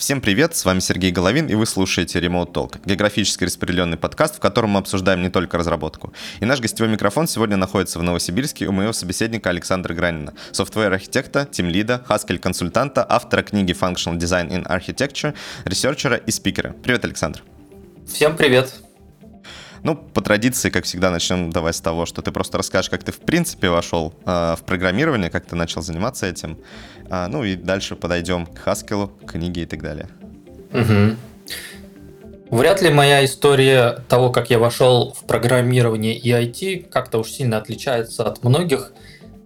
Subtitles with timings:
[0.00, 4.40] Всем привет, с вами Сергей Головин, и вы слушаете Remote Talk, географически распределенный подкаст, в
[4.40, 6.14] котором мы обсуждаем не только разработку.
[6.40, 11.44] И наш гостевой микрофон сегодня находится в Новосибирске у моего собеседника Александра Гранина, software -архитекта,
[11.44, 15.34] тимлида, Haskell-консультанта, автора книги Functional Design and Architecture,
[15.66, 16.74] ресерчера и спикера.
[16.82, 17.42] Привет, Александр.
[18.06, 18.72] Всем привет.
[19.82, 23.12] Ну, по традиции, как всегда, начнем давай с того, что ты просто расскажешь, как ты
[23.12, 26.58] в принципе вошел э, в программирование, как ты начал заниматься этим.
[27.08, 30.08] А, ну и дальше подойдем к Haskell, книге и так далее.
[30.72, 31.16] Угу.
[32.50, 37.56] Вряд ли моя история того, как я вошел в программирование и IT, как-то уж сильно
[37.56, 38.92] отличается от многих.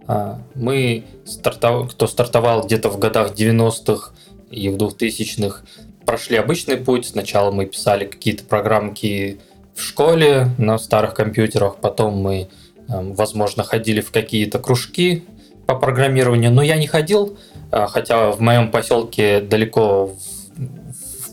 [0.07, 1.91] А, мы, стартов...
[1.91, 4.11] кто стартовал где-то в годах 90-х
[4.51, 5.61] и в 2000-х,
[6.05, 7.07] прошли обычный путь.
[7.07, 9.39] Сначала мы писали какие-то программки
[9.75, 12.47] в школе на старых компьютерах, потом мы,
[12.87, 15.25] эм, возможно, ходили в какие-то кружки
[15.65, 17.37] по программированию, но я не ходил,
[17.71, 20.11] э, хотя в моем поселке далеко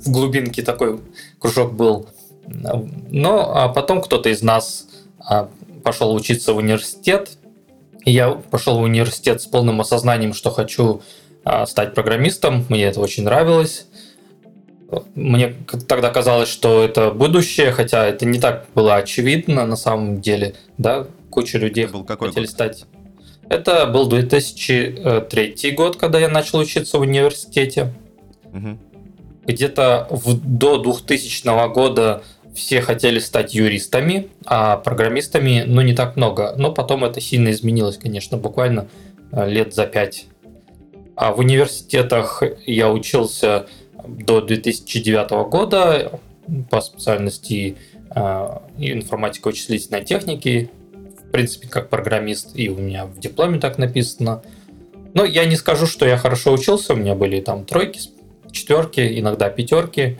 [0.04, 1.00] в глубинке такой
[1.38, 2.08] кружок был.
[2.46, 5.48] Но а потом кто-то из нас а,
[5.84, 7.30] пошел учиться в университет,
[8.04, 11.02] и я пошел в университет с полным осознанием, что хочу
[11.44, 13.86] а, стать программистом, мне это очень нравилось.
[15.14, 15.54] Мне
[15.88, 20.54] тогда казалось, что это будущее, хотя это не так было очевидно на самом деле.
[20.78, 22.52] Да, куча людей был какой хотели год?
[22.52, 22.84] стать.
[23.48, 27.92] Это был 2003 год, когда я начал учиться в университете.
[28.52, 28.78] Угу.
[29.46, 32.22] Где-то в, до 2000 года
[32.54, 36.54] все хотели стать юристами, а программистами, ну, не так много.
[36.56, 38.88] Но потом это сильно изменилось, конечно, буквально
[39.32, 40.26] э, лет за пять.
[41.16, 43.66] А в университетах я учился
[44.06, 46.20] до 2009 года
[46.70, 47.76] по специальности
[48.14, 48.20] э,
[48.78, 50.70] информатика вычислительной техники,
[51.26, 54.42] в принципе, как программист, и у меня в дипломе так написано.
[55.14, 58.00] Но я не скажу, что я хорошо учился, у меня были там тройки,
[58.50, 60.18] четверки, иногда пятерки,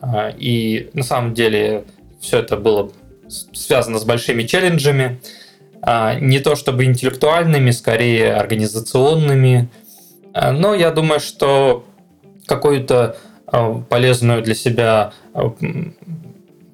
[0.00, 1.84] э, и на самом деле
[2.20, 2.92] все это было
[3.28, 5.20] связано с большими челленджами,
[5.86, 9.68] э, не то чтобы интеллектуальными, скорее организационными,
[10.34, 11.84] но я думаю, что
[12.46, 13.16] какую-то
[13.46, 15.54] а, полезную для себя а,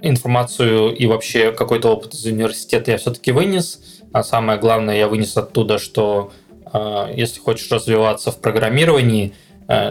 [0.00, 3.80] информацию и вообще какой-то опыт из университета я все-таки вынес.
[4.12, 6.32] А самое главное, я вынес оттуда, что
[6.64, 9.34] а, если хочешь развиваться в программировании,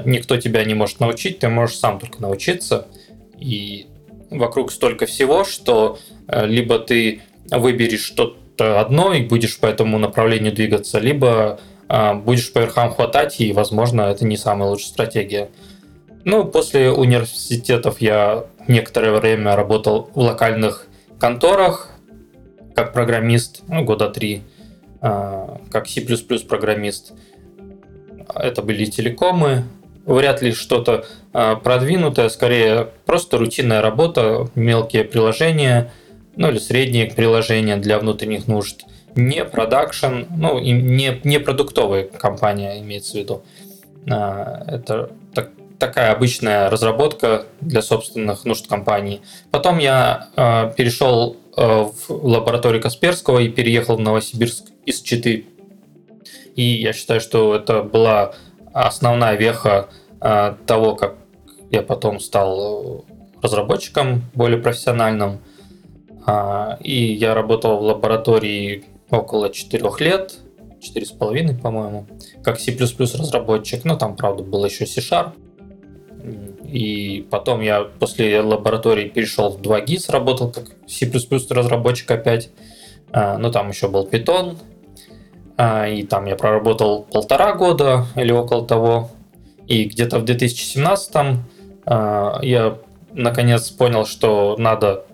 [0.06, 2.88] никто тебя не может научить, ты можешь сам только научиться.
[3.40, 3.86] И
[4.32, 7.22] вокруг столько всего, что либо ты
[7.52, 13.53] выберешь что-то одно и будешь по этому направлению двигаться, либо будешь по верхам хватать, и,
[13.53, 15.50] возможно, это не самая лучшая стратегия.
[16.25, 20.88] Ну, после университетов я некоторое время работал в локальных
[21.20, 21.90] конторах,
[22.75, 24.44] как программист, ну, года три,
[25.02, 26.02] а, как C++
[26.48, 27.14] программист.
[28.36, 29.64] Это были телекомы,
[30.06, 35.92] вряд ли что-то а, продвинутое, скорее просто рутинная работа, мелкие приложения,
[36.36, 38.84] ну или средние приложения для внутренних нужд.
[39.18, 43.44] Не продакшн, ну не, не продуктовая компания имеется в виду.
[44.08, 49.22] А, это так, такая обычная разработка для собственных нужд компании.
[49.50, 55.48] Потом я э, перешел э, в лабораторию Касперского и переехал в Новосибирск из Читы.
[56.56, 58.36] И я считаю, что это была
[58.72, 59.90] основная веха
[60.22, 61.16] э, того, как
[61.72, 63.04] я потом стал
[63.42, 65.40] разработчиком более профессиональным.
[66.28, 70.35] Э, и я работал в лаборатории около 4 лет,
[70.79, 72.07] четыре с половиной, по-моему,
[72.44, 73.85] как C++ разработчик.
[73.85, 75.34] Ну, там, правда, был еще C-Sharp.
[76.66, 81.09] И потом я после лаборатории перешел в 2GIS, работал как C++
[81.50, 82.50] разработчик опять.
[83.12, 84.57] А, ну, там еще был Python.
[85.56, 89.09] А, и там я проработал полтора года или около того.
[89.68, 91.16] И где-то в 2017
[91.85, 92.78] а, я
[93.13, 95.06] наконец понял, что надо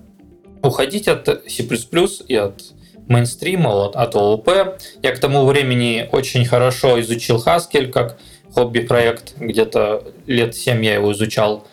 [0.64, 1.64] уходить от C++
[2.28, 2.74] и от
[3.08, 4.50] мейнстрима, от, от ООП.
[5.02, 8.18] Я к тому времени очень хорошо изучил Haskell как
[8.54, 11.68] хобби-проект, где-то лет 7 я его изучал,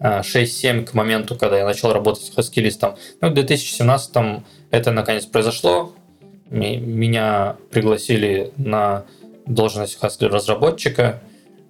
[0.00, 2.96] 6-7 к моменту, когда я начал работать с хаскилистом.
[3.20, 5.92] Ну, в 2017 это наконец произошло.
[6.48, 9.04] Меня пригласили на
[9.46, 11.22] должность Haskell разработчика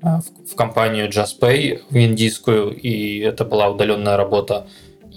[0.02, 4.66] в компанию JustPay в индийскую, и это была удаленная работа.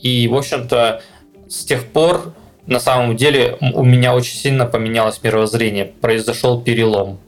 [0.01, 1.01] И, в общем-то,
[1.48, 2.34] с тех пор
[2.65, 7.19] на самом деле у меня очень сильно поменялось мировоззрение, произошел перелом.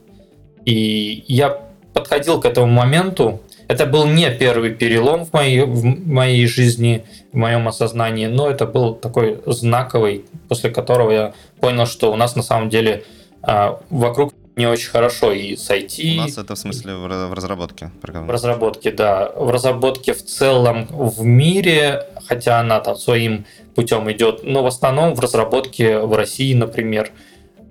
[0.64, 1.60] И я
[1.92, 3.40] подходил к этому моменту.
[3.68, 8.66] Это был не первый перелом в моей, в моей жизни, в моем осознании, но это
[8.66, 13.04] был такой знаковый, после которого я понял, что у нас на самом деле
[13.42, 16.14] а, вокруг не очень хорошо и с IT.
[16.14, 19.30] У нас это в смысле в разработке В разработке, да.
[19.36, 25.14] В разработке в целом в мире, хотя она там своим путем идет, но в основном
[25.14, 27.10] в разработке в России, например.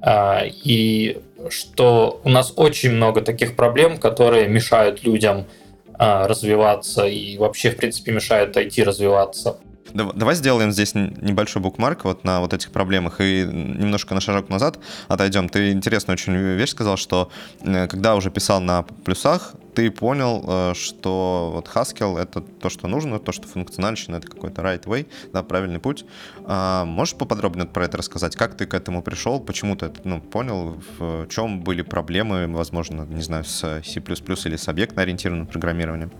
[0.01, 1.17] А, и
[1.49, 5.45] что у нас очень много таких проблем, которые мешают людям
[5.93, 9.57] а, развиваться и вообще, в принципе, мешают IT развиваться.
[9.95, 14.77] Давай сделаем здесь небольшой букмарк вот на вот этих проблемах и немножко на шажок назад
[15.07, 15.47] отойдем.
[15.47, 17.31] Ты интересную очень вещь сказал, что
[17.61, 22.87] э, когда уже писал на плюсах, ты понял, э, что вот Haskell— это то, что
[22.87, 26.05] нужно, то, что функциональщина— это какой-то right way, да, правильный путь.
[26.43, 28.35] А можешь поподробнее про это рассказать?
[28.35, 29.39] Как ты к этому пришел?
[29.39, 30.77] Почему ты это ну, понял?
[30.97, 36.11] В чем были проблемы, возможно, не знаю, с C++ или с объектно-ориентированным программированием?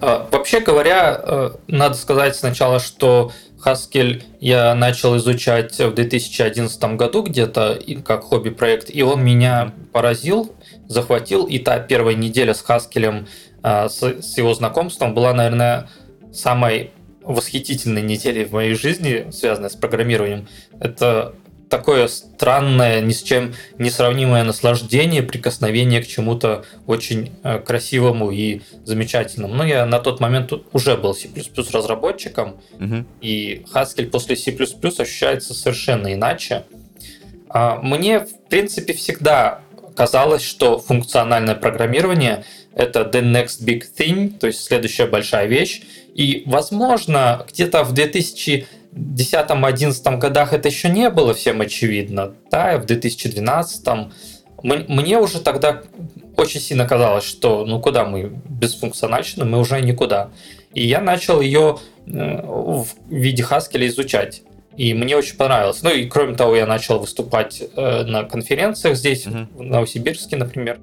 [0.00, 3.32] А, вообще говоря, э, надо сказать сначала, что
[3.64, 10.54] Haskell я начал изучать в 2011 году где-то как хобби-проект, и он меня поразил,
[10.88, 11.44] захватил.
[11.44, 13.26] И та первая неделя с Haskell,
[13.62, 15.88] а, с его знакомством, была, наверное,
[16.32, 16.92] самой
[17.22, 20.48] восхитительной неделей в моей жизни, связанной с программированием.
[20.80, 21.34] Это
[21.70, 28.60] такое странное, ни с чем не сравнимое наслаждение, прикосновение к чему-то очень э, красивому и
[28.84, 29.54] замечательному.
[29.54, 31.28] Но я на тот момент уже был C++
[31.72, 33.04] разработчиком, угу.
[33.20, 34.50] и Haskell после C++
[34.98, 36.64] ощущается совершенно иначе.
[37.48, 39.60] А, мне, в принципе, всегда
[39.96, 42.44] казалось, что функциональное программирование—
[42.74, 45.82] это the next big thing, то есть следующая большая вещь.
[46.14, 52.86] И, возможно, где-то в 2000 2010-2011 годах это еще не было всем очевидно, да, в
[52.86, 53.86] 2012
[54.62, 55.82] мне уже тогда
[56.36, 60.30] очень сильно казалось, что ну куда мы без функциональщины, мы уже никуда.
[60.74, 64.42] И я начал ее э, в виде Haskell изучать.
[64.76, 65.82] И мне очень понравилось.
[65.82, 69.46] Ну и кроме того, я начал выступать э, на конференциях здесь, mm-hmm.
[69.56, 70.78] в Новосибирске, например,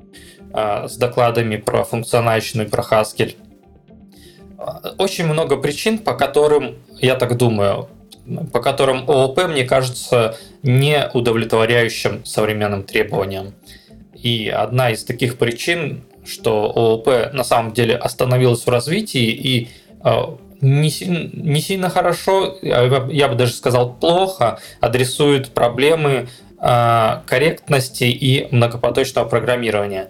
[0.54, 3.36] э, с докладами про функциональщину и про Haskell.
[4.98, 7.88] Очень много причин, по которым, я так думаю,
[8.52, 13.54] по которым ООП, мне кажется, не удовлетворяющим современным требованиям.
[14.14, 19.70] И одна из таких причин, что ООП на самом деле остановилась в развитии и
[20.04, 20.12] э,
[20.62, 20.92] не,
[21.34, 26.28] не сильно хорошо, я бы даже сказал плохо, адресует проблемы
[26.60, 30.10] э, корректности и многопоточного программирования.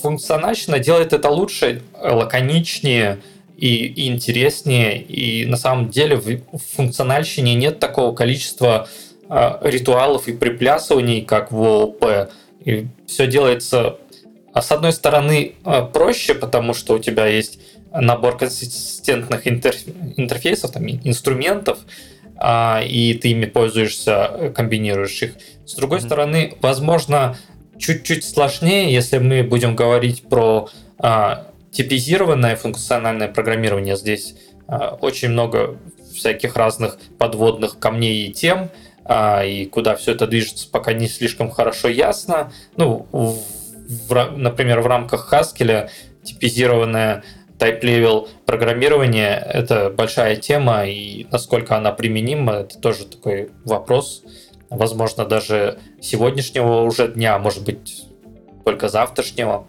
[0.00, 3.18] Функционально делает это лучше, лаконичнее,
[3.62, 5.00] и, и интереснее.
[5.00, 8.88] И на самом деле в, в функциональщине нет такого количества
[9.28, 12.32] э, ритуалов и приплясываний, как в ООП.
[12.64, 13.98] И все делается,
[14.52, 17.60] а с одной стороны, э, проще, потому что у тебя есть
[17.94, 21.78] набор консистентных интерфейсов, там, инструментов,
[22.40, 25.34] э, и ты ими пользуешься, комбинируешь их.
[25.66, 26.06] С другой mm-hmm.
[26.06, 27.38] стороны, возможно,
[27.78, 30.68] чуть-чуть сложнее, если мы будем говорить про
[31.72, 33.96] типизированное функциональное программирование.
[33.96, 34.36] Здесь
[34.68, 35.78] а, очень много
[36.14, 38.70] всяких разных подводных камней и тем,
[39.04, 42.52] а, и куда все это движется, пока не слишком хорошо ясно.
[42.76, 45.88] Ну, в, например, в рамках Haskell
[46.22, 47.24] типизированное
[47.58, 54.22] type-level программирование– это большая тема, и насколько она применима, это тоже такой вопрос.
[54.68, 58.04] Возможно, даже сегодняшнего уже дня, может быть,
[58.64, 59.66] только завтрашнего.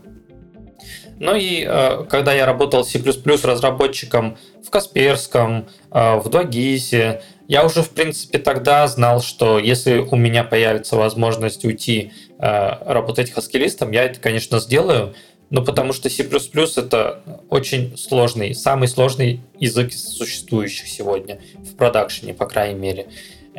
[1.20, 7.82] Ну и э, когда я работал C++ разработчиком в Касперском, э, в 2GIS, я уже,
[7.82, 14.03] в принципе, тогда знал, что если у меня появится возможность уйти э, работать хаскилистом, я
[14.03, 15.13] это, конечно, сделаю,
[15.50, 22.34] но потому что C++ это очень сложный, самый сложный язык из существующих сегодня в продакшене,
[22.34, 23.08] по крайней мере.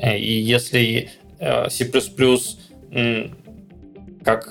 [0.03, 1.89] И если C++
[4.25, 4.51] как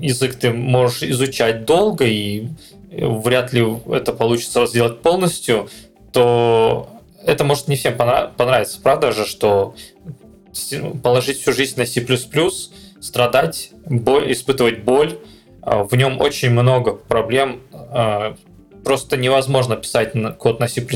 [0.00, 2.48] язык ты можешь изучать долго, и
[2.90, 5.68] вряд ли это получится сделать полностью,
[6.12, 6.88] то
[7.24, 8.80] это может не всем понравиться.
[8.82, 9.74] Правда же, что
[11.02, 12.04] положить всю жизнь на C++,
[13.00, 15.18] страдать, боль, испытывать боль,
[15.62, 17.60] а, в нем очень много проблем.
[18.84, 20.86] Просто невозможно писать код на C++,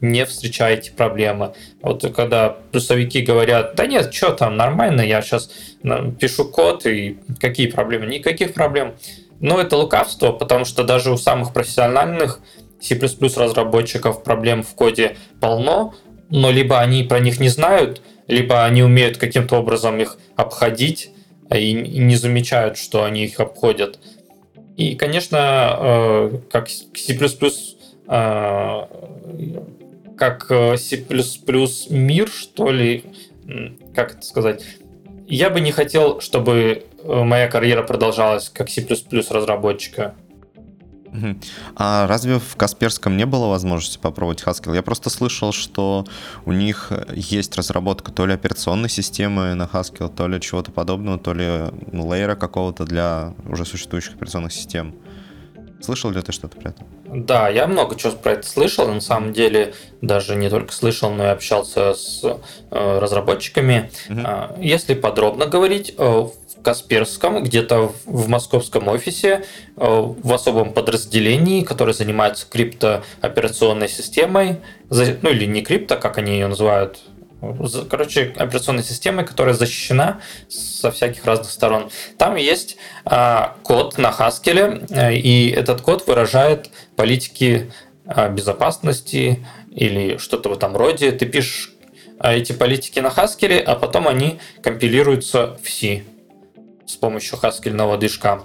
[0.00, 1.54] не встречая эти проблемы.
[1.80, 5.50] Вот когда плюсовики говорят, да нет, что там, нормально, я сейчас
[6.18, 8.06] пишу код, и какие проблемы?
[8.06, 8.94] Никаких проблем.
[9.40, 12.40] Но это лукавство, потому что даже у самых профессиональных
[12.80, 15.94] C++ разработчиков проблем в коде полно,
[16.30, 21.10] но либо они про них не знают, либо они умеют каким-то образом их обходить
[21.54, 23.98] и не замечают, что они их обходят.
[24.76, 26.86] И, конечно, э, как C++,
[28.08, 28.86] э,
[30.16, 30.46] как
[30.78, 31.04] C++
[31.90, 33.04] мир, что ли,
[33.94, 34.64] как это сказать,
[35.26, 38.86] я бы не хотел, чтобы э, моя карьера продолжалась как C++
[39.30, 40.14] разработчика.
[41.76, 44.74] А разве в Касперском не было возможности попробовать Haskell?
[44.74, 46.06] Я просто слышал, что
[46.44, 51.32] у них есть разработка то ли операционной системы на Haskell, то ли чего-то подобного, то
[51.32, 54.94] ли ну, лейера какого-то для уже существующих операционных систем.
[55.84, 56.82] Слышал ли ты что-то про это?
[57.04, 58.88] Да, я много чего про это слышал.
[58.88, 63.90] На самом деле, даже не только слышал, но и общался с э, разработчиками.
[64.08, 64.62] Угу.
[64.62, 66.28] Если подробно говорить, э,
[66.64, 69.44] Касперском, где-то в московском офисе,
[69.76, 76.48] э, в особом подразделении, которое занимается криптооперационной системой, ну или не крипто, как они ее
[76.48, 76.98] называют,
[77.90, 81.90] короче, операционной системой, которая защищена со всяких разных сторон.
[82.16, 87.70] Там есть а, код на Haskell, э, и этот код выражает политики
[88.06, 91.12] а, безопасности или что-то в этом роде.
[91.12, 91.74] Ты пишешь
[92.18, 96.04] а, эти политики на Haskell, а потом они компилируются в C
[96.86, 98.42] с помощью хаскельного движка.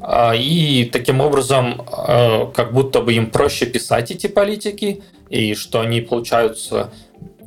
[0.00, 5.80] А, и таким образом, а, как будто бы им проще писать эти политики, и что
[5.80, 6.90] они получаются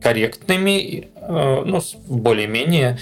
[0.01, 2.99] корректными, а, ну, более-менее.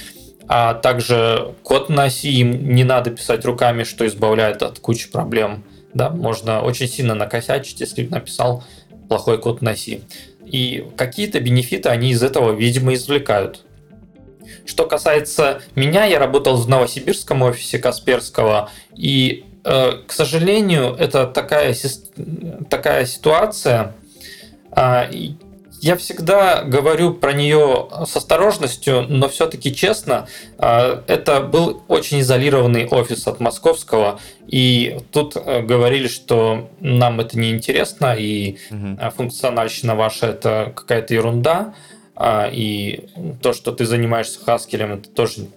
[0.47, 5.63] А также код на оси им не надо писать руками, что избавляет от кучи проблем.
[5.93, 8.63] Да, можно очень сильно накосячить, если написал
[9.07, 10.01] плохой код на оси.
[10.45, 13.63] И какие-то бенефиты они из этого, видимо, извлекают.
[14.65, 21.75] Что касается меня, я работал в новосибирском офисе Касперского, и, э, к сожалению, это такая,
[22.69, 23.95] такая ситуация.
[24.75, 25.05] Э,
[25.81, 30.27] я всегда говорю про нее с осторожностью, но все-таки честно,
[30.57, 37.39] э, это был очень изолированный офис от московского, и тут э, говорили, что нам это
[37.39, 38.97] не интересно, и угу.
[39.15, 41.73] функциональщина ваша это какая-то ерунда.
[42.21, 43.05] А, и
[43.41, 45.47] то, что ты занимаешься Хаскелем, это тоже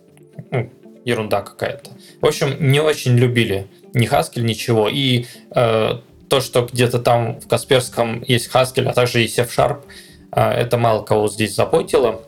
[0.53, 0.71] ну,
[1.05, 1.91] ерунда какая-то.
[2.21, 4.89] В общем, не очень любили ни Хаскель, ничего.
[4.89, 9.83] И э, то, что где-то там в Касперском есть Хаскель, а также есть F-Sharp,
[10.31, 12.23] э, это мало кого здесь заботило.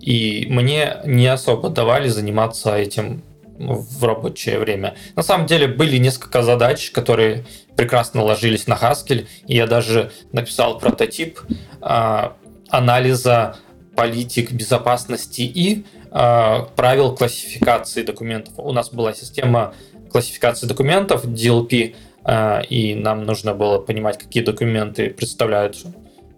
[0.00, 3.22] И мне не особо давали заниматься этим
[3.58, 4.96] в рабочее время.
[5.16, 7.44] На самом деле были несколько задач, которые
[7.76, 11.40] прекрасно ложились на Haskell, и я даже написал прототип,
[11.80, 12.36] а,
[12.72, 13.56] анализа
[13.94, 18.54] политик безопасности и э, правил классификации документов.
[18.56, 19.74] У нас была система
[20.10, 25.76] классификации документов DLP, э, и нам нужно было понимать, какие документы представляют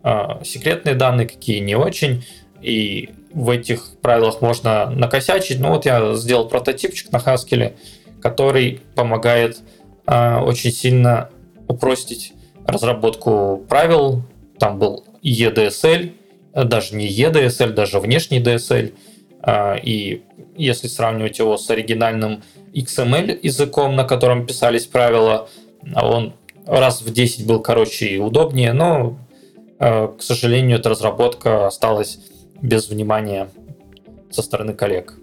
[0.02, 2.24] э, секретные данные, какие не очень.
[2.60, 5.60] И в этих правилах можно накосячить.
[5.60, 7.74] Ну вот я сделал прототипчик на Haskell,
[8.20, 9.58] который помогает
[10.06, 11.30] э, очень сильно
[11.68, 12.32] упростить
[12.66, 14.22] разработку правил.
[14.58, 16.12] Там был EDSL,
[16.54, 18.94] даже не EDSL, даже внешний DSL.
[19.42, 20.22] А, и
[20.56, 22.42] если сравнивать его с оригинальным
[22.72, 25.48] XML языком, на котором писались правила,
[25.94, 26.34] он
[26.66, 29.18] раз в 10 был короче и удобнее, но,
[29.78, 32.18] а, к сожалению, эта разработка осталась
[32.62, 33.48] без внимания
[34.30, 35.14] со стороны коллег.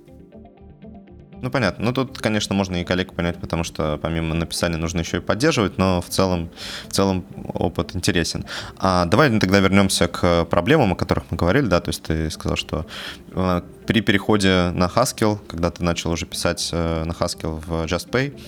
[1.42, 1.86] Ну, понятно.
[1.86, 5.78] Ну, тут, конечно, можно и коллег понять, потому что помимо написания нужно еще и поддерживать,
[5.78, 6.52] но в целом,
[6.88, 8.46] в целом опыт интересен.
[8.78, 12.58] А давай тогда вернемся к проблемам, о которых мы говорили, да, то есть ты сказал,
[12.58, 12.86] что
[13.34, 18.40] э, при переходе на Haskell, когда ты начал уже писать э, на Haskell в JustPay,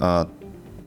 [0.00, 0.26] э,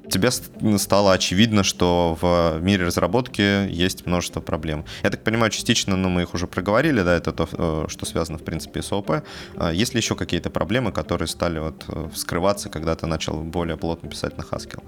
[0.10, 0.32] тебе
[0.78, 4.86] стало очевидно, что в мире разработки есть множество проблем.
[5.04, 8.06] Я так понимаю, частично, но ну, мы их уже проговорили, да, это то, э, что
[8.06, 9.24] связано, в принципе, с ООП.
[9.58, 13.78] А есть ли еще какие-то проблемы, которые стали вот э, вскрываться, когда ты начал более
[13.78, 14.84] плотно писать на Haskell?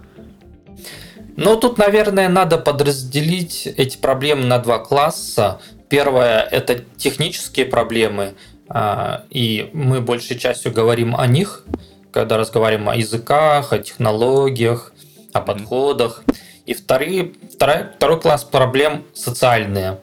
[1.38, 5.60] Ну, тут, наверное, надо подразделить эти проблемы на два класса.
[5.90, 8.36] Первое– это технические проблемы,
[8.70, 11.66] а, и мы большей частью говорим о них,
[12.12, 14.94] когда разговариваем о языках, о технологиях,
[15.36, 16.24] о подходах.
[16.66, 20.00] И вторые, второй, второй класс проблем социальные.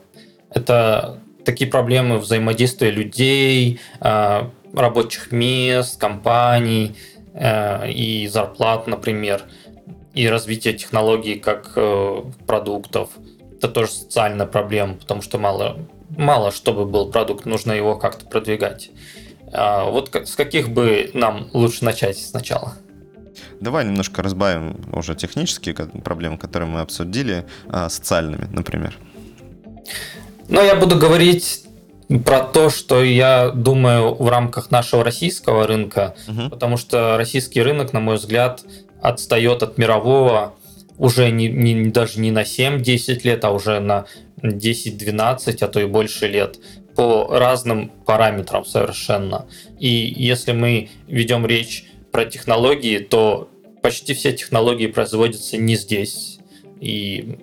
[0.49, 6.95] Это такие проблемы взаимодействия людей, э, рабочих мест, компаний
[7.33, 9.43] э, и зарплат, например,
[10.13, 13.09] и развитие технологий как э, продуктов.
[13.57, 15.77] Это тоже социальная проблема, потому что мало,
[16.09, 18.91] мало чтобы был продукт, нужно его как-то продвигать.
[19.51, 22.75] А вот с каких бы нам лучше начать сначала?
[23.59, 28.97] Давай немножко разбавим уже технические проблемы, которые мы обсудили, а, социальными, например.
[30.49, 31.65] Ну, я буду говорить
[32.25, 36.49] про то, что я думаю в рамках нашего российского рынка, угу.
[36.49, 38.63] потому что российский рынок, на мой взгляд,
[39.01, 40.53] отстает от мирового
[40.97, 44.05] уже не, не, даже не на 7-10 лет, а уже на
[44.41, 46.59] 10-12, а то и больше лет.
[46.95, 49.47] по разным параметрам совершенно.
[49.79, 53.49] И если мы ведем речь про технологии, то
[53.81, 56.39] почти все технологии производятся не здесь.
[56.79, 57.39] И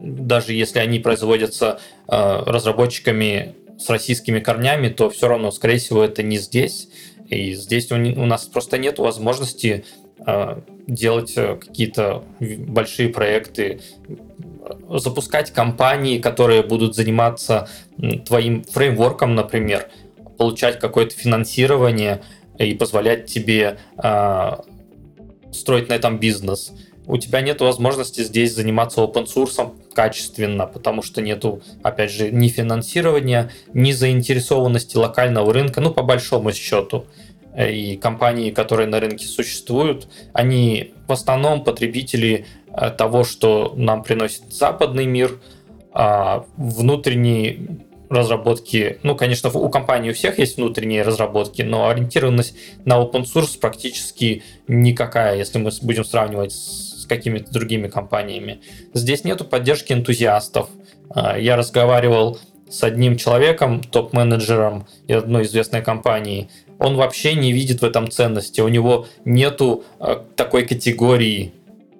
[0.00, 6.22] даже если они производятся э, разработчиками с российскими корнями, то все равно, скорее всего, это
[6.22, 6.88] не здесь.
[7.28, 9.84] И здесь у, у нас просто нет возможности
[10.26, 13.80] э, делать э, какие-то большие проекты,
[14.88, 17.68] запускать компании, которые будут заниматься
[18.24, 19.88] твоим фреймворком, например,
[20.38, 22.22] получать какое-то финансирование
[22.58, 24.50] и позволять тебе э,
[25.52, 26.72] строить на этом бизнес.
[27.06, 32.48] У тебя нет возможности здесь заниматься open source качественно, потому что нету, опять же, ни
[32.48, 37.06] финансирования, ни заинтересованности локального рынка, ну, по большому счету.
[37.56, 44.52] И компании, которые на рынке существуют, они в основном потребители э, того, что нам приносит
[44.52, 45.38] западный мир,
[45.92, 52.94] а внутренние разработки, ну, конечно, у компании у всех есть внутренние разработки, но ориентированность на
[52.94, 58.60] open source практически никакая, если мы будем сравнивать с какими-то другими компаниями.
[58.94, 60.68] Здесь нету поддержки энтузиастов.
[61.10, 66.48] А, я разговаривал с одним человеком, топ-менеджером одной известной компании.
[66.78, 68.60] Он вообще не видит в этом ценности.
[68.60, 71.52] У него нету а, такой категории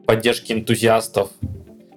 [0.07, 1.31] поддержки энтузиастов.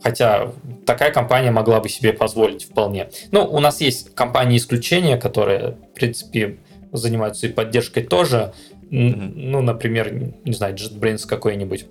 [0.01, 0.51] Хотя
[0.85, 3.09] такая компания могла бы себе позволить вполне.
[3.31, 6.57] Ну, у нас есть компании исключения, которые, в принципе,
[6.91, 8.53] занимаются и поддержкой тоже.
[8.91, 9.33] Mm-hmm.
[9.35, 10.13] Ну, например,
[10.45, 11.85] не знаю, JetBrains какой-нибудь.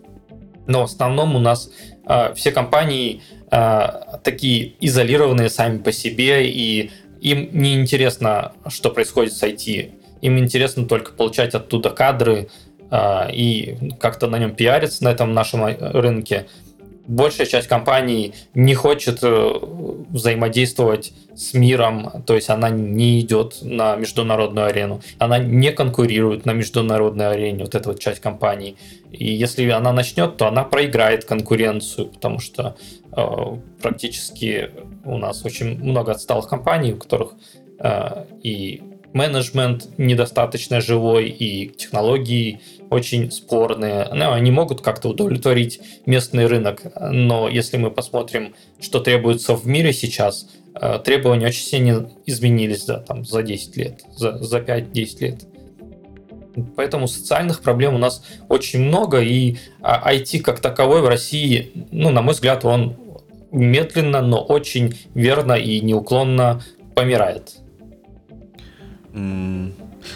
[0.66, 1.70] Но в основном у нас
[2.06, 3.86] э, все компании э,
[4.22, 9.92] такие изолированные сами по себе, и им не интересно, что происходит с IT.
[10.20, 12.48] Им интересно только получать оттуда кадры
[12.90, 16.46] э, и как-то на нем пиариться на этом нашем рынке
[17.08, 19.52] большая часть компаний не хочет э,
[20.10, 26.52] взаимодействовать с миром, то есть она не идет на международную арену, она не конкурирует на
[26.52, 28.76] международной арене, вот эта вот часть компаний.
[29.10, 32.76] И если она начнет, то она проиграет конкуренцию, потому что
[33.16, 33.22] э,
[33.82, 34.70] практически
[35.04, 37.32] у нас очень много отсталых компаний, у которых
[37.80, 44.08] э, и менеджмент недостаточно живой, и технологии очень спорные.
[44.12, 49.92] Ну, они могут как-то удовлетворить местный рынок, но если мы посмотрим, что требуется в мире
[49.92, 50.48] сейчас,
[50.80, 55.44] э, требования очень сильно изменились да, там, за 10 лет, за, за 5-10 лет.
[56.76, 62.10] Поэтому социальных проблем у нас очень много, и IT а, как таковой в России, ну,
[62.10, 62.96] на мой взгляд, он
[63.52, 66.62] медленно, но очень верно и неуклонно
[66.94, 67.56] помирает.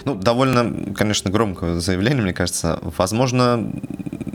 [0.05, 2.79] Ну, довольно, конечно, громкое заявление, мне кажется.
[2.83, 3.73] Возможно,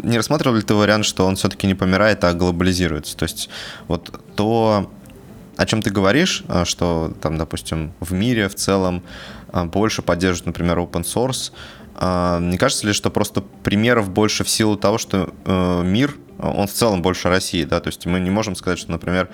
[0.03, 3.17] не рассматривал ли ты вариант, что он все-таки не помирает, а глобализируется?
[3.17, 3.49] То есть
[3.87, 4.91] вот то,
[5.55, 9.03] о чем ты говоришь, а, что там, допустим, в мире в целом
[9.51, 11.51] а, больше поддерживают, например, open source,
[11.99, 16.67] а, не кажется ли, что просто примеров больше в силу того, что э, мир, он
[16.67, 19.29] в целом больше России, да, то есть мы не можем сказать, что, например,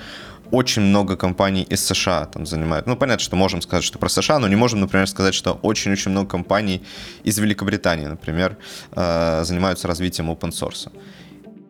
[0.54, 2.86] очень много компаний из США там занимают.
[2.86, 6.12] Ну, понятно, что можем сказать, что про США, но не можем, например, сказать, что очень-очень
[6.12, 6.84] много компаний
[7.24, 8.58] из Великобритании, например,
[8.92, 10.92] э, занимаются развитием open source.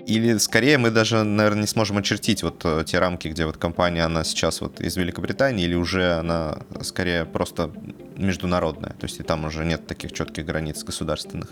[0.06, 4.04] Или скорее мы даже, наверное, не сможем очертить вот э, те рамки, где вот компания,
[4.04, 7.72] она сейчас вот из Великобритании, или уже она скорее просто
[8.17, 11.52] международная, то есть и там уже нет таких четких границ государственных.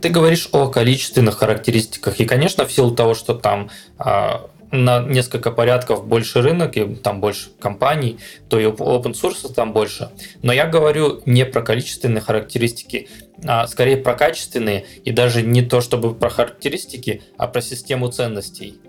[0.00, 5.50] Ты говоришь о количественных характеристиках, и, конечно, в силу того, что там а, на несколько
[5.50, 10.10] порядков больше рынок, и там больше компаний, то и open source там больше.
[10.42, 13.08] Но я говорю не про количественные характеристики,
[13.44, 18.80] а скорее про качественные, и даже не то чтобы про характеристики, а про систему ценностей.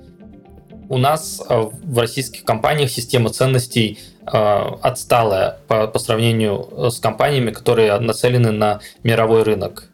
[0.90, 4.32] У нас э, в российских компаниях система ценностей э,
[4.82, 9.90] отсталая по, по сравнению с компаниями, которые нацелены на мировой рынок.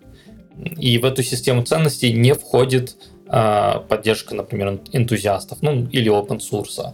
[0.78, 3.15] И в эту систему ценностей не входит а,
[3.90, 6.94] поддержка, например, энтузиастов, ну или open source.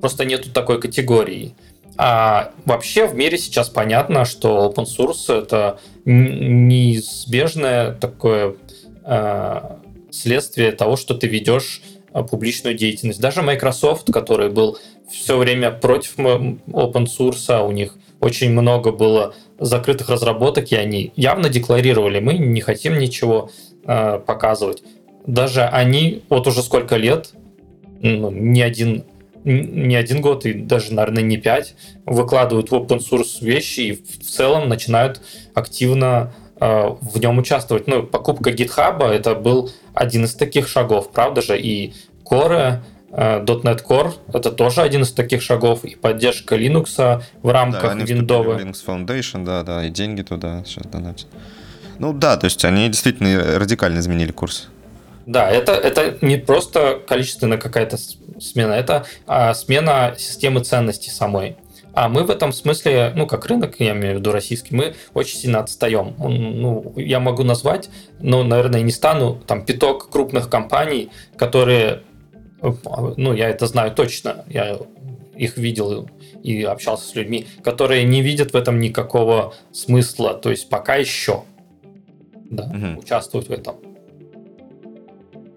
[0.00, 1.54] Просто нету такой категории.
[1.98, 8.56] А вообще в мире сейчас понятно, что open source это неизбежное такое
[9.04, 9.60] э,
[10.10, 13.20] следствие того, что ты ведешь а, публичную деятельность.
[13.20, 14.78] Даже Microsoft, который был
[15.10, 21.48] все время против open source, у них очень много было закрытых разработок, и они явно
[21.48, 23.50] декларировали, мы не хотим ничего
[23.84, 24.82] э, показывать
[25.26, 27.30] даже они вот уже сколько лет,
[28.00, 29.04] ну, не один
[29.44, 31.74] не один год и даже, наверное, не пять,
[32.06, 35.20] выкладывают в open source вещи и в целом начинают
[35.52, 37.88] активно э, в нем участвовать.
[37.88, 41.58] Ну, покупка GitHub это был один из таких шагов, правда же?
[41.58, 41.92] И
[42.24, 42.78] Core
[43.12, 48.58] .NET Core— это тоже один из таких шагов, и поддержка Linux в рамках да, Windows.
[48.58, 51.26] Linux Foundation, да, да, и деньги туда сейчас донатят.
[51.98, 54.68] Ну да, то есть они действительно радикально изменили курс.
[55.26, 57.96] Да, это, это не просто количественная какая-то
[58.40, 61.56] смена, это а, смена системы ценностей самой.
[61.94, 65.36] А мы в этом смысле, ну, как рынок, я имею в виду российский, мы очень
[65.36, 66.14] сильно отстаем.
[66.18, 72.02] Ну, я могу назвать, но, наверное, не стану, там, пяток крупных компаний, которые,
[72.62, 74.78] ну, я это знаю точно, я
[75.36, 76.08] их видел
[76.42, 81.44] и общался с людьми, которые не видят в этом никакого смысла, то есть пока еще
[82.50, 83.00] да, угу.
[83.00, 83.76] участвовать в этом.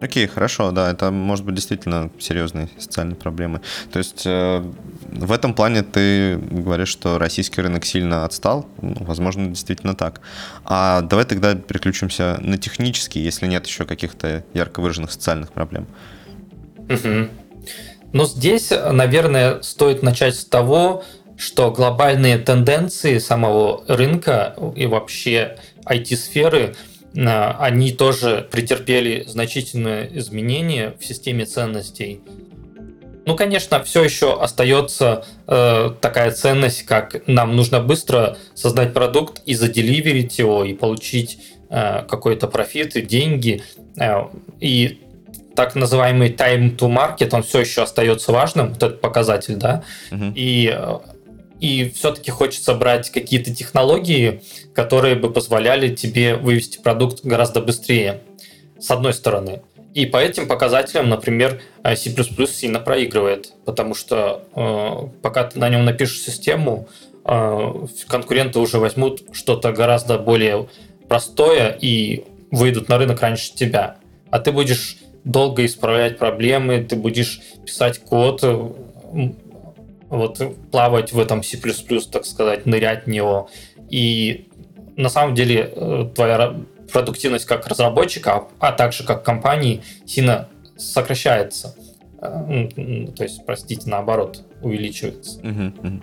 [0.06, 3.62] Окей, хорошо, да, это может быть действительно серьезные социальные проблемы.
[3.91, 4.63] То есть э,
[5.02, 10.22] в этом плане ты говоришь, что российский рынок сильно отстал, ну, возможно, действительно так.
[10.63, 15.88] А давай тогда переключимся на технический, если нет еще каких-то ярко выраженных социальных проблем.
[18.13, 21.04] Ну, здесь, наверное, стоит начать с того,
[21.36, 26.76] что глобальные тенденции самого рынка и вообще IT-сферы–
[27.15, 32.21] они тоже претерпели значительные изменения в системе ценностей.
[33.25, 39.56] Ну, конечно, все еще остается э, такая ценность, как нам нужно быстро создать продукт и
[39.56, 43.63] заделиверить его, и получить э, какой-то профит и деньги.
[43.99, 44.25] Э,
[44.60, 45.01] и
[45.56, 49.84] так называемый time to market, он все еще остается важным, вот этот показатель, да.
[50.12, 50.34] Uh-huh.
[50.36, 50.97] И э,
[51.60, 54.41] и все-таки хочется брать какие-то технологии,
[54.74, 58.22] которые бы позволяли тебе вывести продукт гораздо быстрее,
[58.80, 59.62] с одной стороны.
[59.94, 62.13] И по этим показателям, например, C++
[62.48, 66.89] сильно проигрывает, потому что э, пока ты на нем напишешь систему,
[67.24, 70.68] э, конкуренты уже возьмут что-то гораздо более
[71.08, 73.96] простое и выйдут на рынок раньше тебя.
[74.32, 78.44] А ты будешь долго исправлять проблемы, ты будешь писать код,
[80.10, 80.41] вот
[80.72, 81.58] плавать в этом C++,
[82.12, 83.50] так сказать, нырять в него.
[83.89, 84.48] И
[84.96, 86.56] на самом деле э, твоя
[86.91, 91.76] продуктивность как разработчика, а также как компании сильно сокращается.
[92.22, 92.68] Э,
[93.15, 95.39] то есть, простите, наоборот, увеличивается.
[95.41, 96.02] Uh-huh,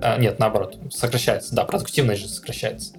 [0.00, 1.54] А, нет, наоборот, сокращается.
[1.54, 2.94] Да, продуктивность же сокращается.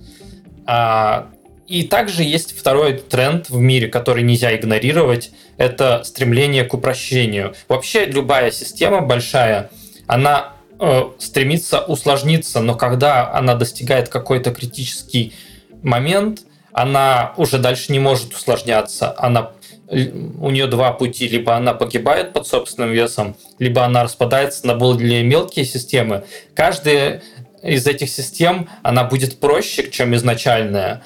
[0.66, 1.30] А,
[1.68, 5.32] и также есть второй тренд в мире, который нельзя игнорировать.
[5.58, 7.54] Это стремление к упрощению.
[7.68, 9.70] Вообще любая система большая
[10.10, 15.36] она э, стремится усложниться, но когда она достигает какой-то критический
[15.84, 16.42] момент,
[16.74, 19.14] она уже дальше не может усложняться.
[19.20, 19.52] Она,
[19.88, 21.28] у нее два пути.
[21.28, 26.24] Либо она погибает под собственным весом, либо она распадается на более мелкие системы.
[26.56, 27.22] Каждая
[27.62, 31.04] из этих систем, она будет проще, чем изначальная.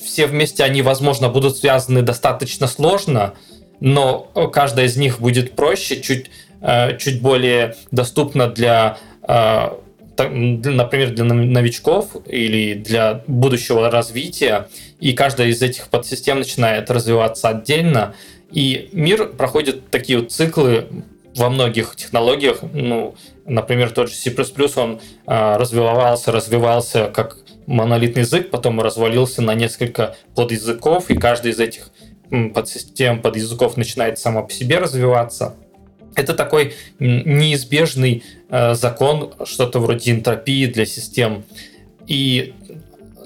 [0.00, 3.34] Все вместе они, возможно, будут связаны достаточно сложно,
[3.80, 4.20] но
[4.52, 6.47] каждая из них будет проще, чуть Э,
[6.98, 9.68] чуть более доступна для э,
[10.26, 14.68] например, для новичков или для будущего развития,
[15.00, 18.14] и каждая из этих подсистем начинает развиваться отдельно,
[18.50, 20.88] и мир проходит такие вот циклы
[21.36, 23.14] во многих технологиях, ну,
[23.46, 24.34] например, тот же C++,
[24.76, 31.60] он э, развивался, развивался как монолитный язык, потом развалился на несколько подязыков, и каждый из
[31.60, 31.90] этих
[32.54, 35.54] подсистем, подязыков начинает само по себе развиваться–
[36.18, 41.44] это такой неизбежный э, закон, что-то вроде энтропии для систем.
[42.06, 42.54] И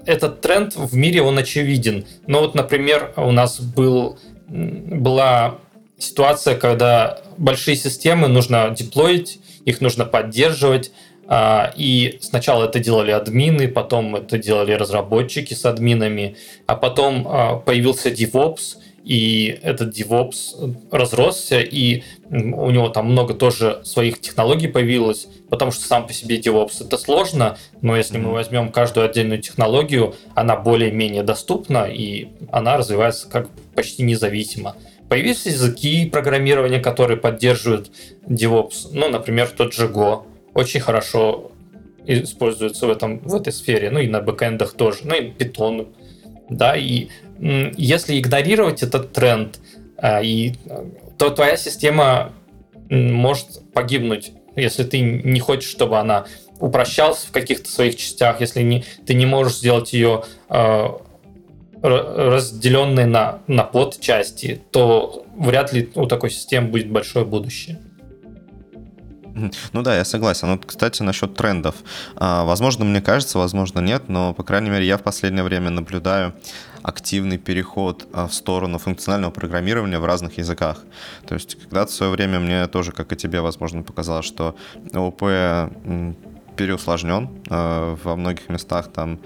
[0.05, 2.05] этот тренд в мире, он очевиден.
[2.27, 5.59] Но вот, например, у нас был, была
[5.99, 10.91] ситуация, когда большие системы нужно деплоить, их нужно поддерживать,
[11.29, 17.57] а, и сначала это делали админы, потом это делали разработчики с админами, а потом а,
[17.57, 25.29] появился DevOps, и этот DevOps разросся, и у него там много тоже своих технологий появилось,
[25.51, 30.15] потому что сам по себе DevOps это сложно, но если мы возьмем каждую отдельную технологию,
[30.35, 34.77] она более-менее доступна, и она развивается как почти независимо.
[35.09, 37.91] Появились языки программирования, которые поддерживают
[38.27, 41.51] DevOps, ну, например, тот же Go, очень хорошо
[42.07, 45.93] используется в, этом, в этой сфере, ну и на бэкэндах тоже, ну и Python,
[46.49, 49.59] да, и если игнорировать этот тренд,
[49.97, 50.55] а, и,
[51.19, 52.33] то твоя система
[52.91, 56.27] может погибнуть, если ты не хочешь, чтобы она
[56.61, 60.89] упрощалась в каких-то своих частях, если не, ты не можешь сделать ее э,
[61.83, 67.81] разделенной на, на подчасти, то вряд ли у такой системы будет большое будущее.
[69.73, 70.49] Ну да, я согласен.
[70.51, 71.77] Вот, кстати, насчет трендов.
[72.17, 76.35] А, возможно, мне кажется, возможно, нет, но, по крайней мере, я в последнее время наблюдаю
[76.83, 80.83] активный переход а, в сторону функционального программирования в разных языках.
[81.27, 84.57] То есть когда-то в свое время мне тоже, как и тебе, возможно, показалось, что
[84.93, 85.21] ООП
[86.57, 89.21] переусложнен а, во многих местах там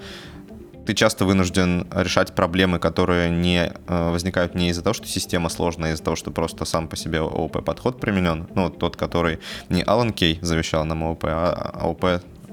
[0.87, 5.89] ты часто вынужден решать проблемы, которые не э, возникают не из-за того, что система сложная,
[5.89, 8.47] а из-за того, что просто сам по себе ООП подход применен.
[8.55, 12.05] Ну, тот, который не Алан Кей завещал нам ООП, а ООП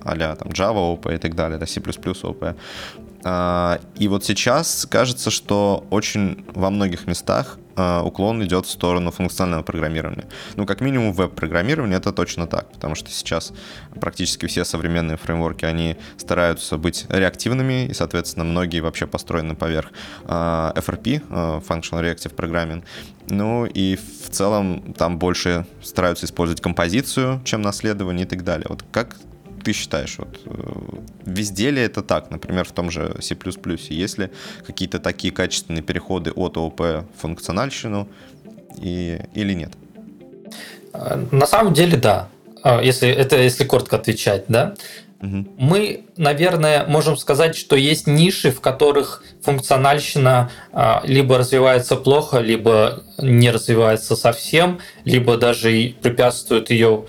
[0.04, 2.56] а там Java ООП и так далее, да, C++ ООП.
[3.24, 9.10] А, и вот сейчас кажется, что очень во многих местах а, уклон идет в сторону
[9.10, 10.26] функционального программирования.
[10.56, 13.54] Ну, как минимум, веб-программирование это точно так, потому что сейчас
[13.98, 19.90] практически все современные фреймворки, они стараются быть реактивными, и, соответственно, многие вообще построены поверх
[20.24, 22.84] а, FRP, Functional Reactive Programming.
[23.28, 28.66] Ну, и в целом там больше стараются использовать композицию, чем наследование и так далее.
[28.68, 29.16] Вот как
[29.64, 30.50] ты считаешь, вот э,
[31.24, 32.30] везде ли это так?
[32.30, 33.36] Например, в том же C++,
[33.88, 34.30] есть ли
[34.66, 38.08] какие-то такие качественные переходы от ООП в функциональщину
[38.80, 39.72] и, или нет?
[40.92, 42.28] Э, на самом деле, да.
[42.62, 44.74] Э, если, это если коротко отвечать, да.
[45.22, 45.46] Угу.
[45.56, 50.50] Мы, наверное, можем сказать, что есть ниши, в которых функциональщина
[51.04, 57.06] либо развивается плохо, либо не развивается совсем, либо даже препятствует ее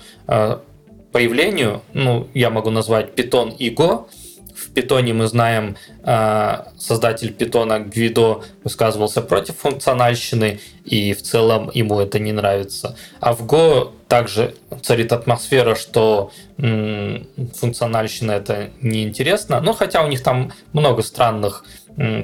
[1.16, 4.06] появлению, ну, я могу назвать Python и Go.
[4.54, 11.98] В Python мы знаем, э, создатель Python Гвидо высказывался против функциональщины, и в целом ему
[12.00, 12.98] это не нравится.
[13.18, 20.52] А в Go также царит атмосфера, что функциональщина это неинтересно, но хотя у них там
[20.74, 21.64] много странных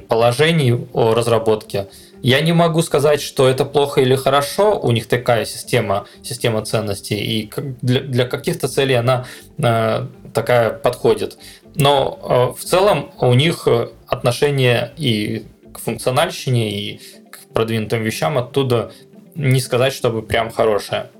[0.08, 1.86] положений о разработке.
[2.22, 4.78] Я не могу сказать, что это плохо или хорошо.
[4.78, 7.50] У них такая система, система ценностей, и
[7.82, 9.26] для, для каких-то целей она
[9.58, 11.36] э, такая подходит.
[11.74, 13.66] Но э, в целом у них
[14.06, 18.92] отношение и к функциональщине, и к продвинутым вещам оттуда
[19.34, 21.10] не сказать, чтобы прям хорошее.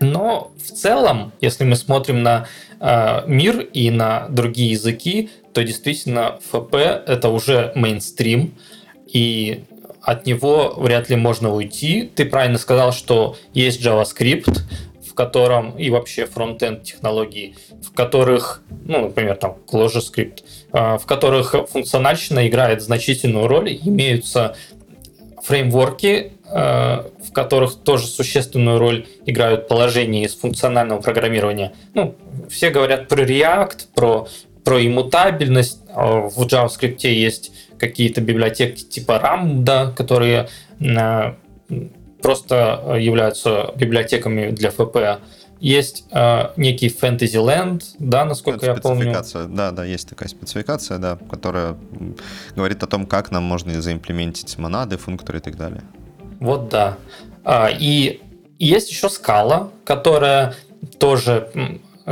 [0.00, 2.46] Но в целом, если мы смотрим на
[2.80, 8.54] э, мир и на другие языки, то действительно ФП это уже мейнстрим,
[9.06, 9.64] и
[10.02, 12.10] от него вряд ли можно уйти.
[12.14, 14.60] Ты правильно сказал, что есть JavaScript,
[15.06, 21.54] в котором и вообще фронтенд технологии, в которых, ну, например, там ClojureScript, а, в которых
[21.70, 24.56] функциональщина играет значительную роль, имеются
[25.42, 31.72] фреймворки, а, в которых тоже существенную роль играют положения из функционального программирования.
[31.94, 32.14] Ну,
[32.48, 34.28] все говорят про React, про,
[34.64, 35.80] про иммутабельность.
[35.94, 40.48] А в JavaScript есть какие-то библиотеки типа Ramda, которые
[40.80, 41.34] э,
[42.20, 45.22] просто являются библиотеками для ФП.
[45.60, 49.14] Есть э, некий Fantasyland, да, насколько Это я помню.
[49.48, 51.76] Да, да, есть такая спецификация, да, которая
[52.54, 55.82] говорит о том, как нам можно заимплементить монады, функторы и так далее.
[56.38, 56.96] Вот да.
[57.44, 58.20] А, и
[58.58, 60.54] есть еще скала, которая
[60.98, 61.50] тоже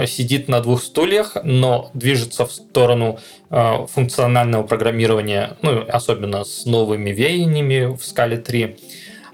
[0.04, 3.18] сидит на двух стульях, но движется в сторону
[3.50, 8.76] э, функционального программирования, ну, особенно с новыми веяниями в скале 3.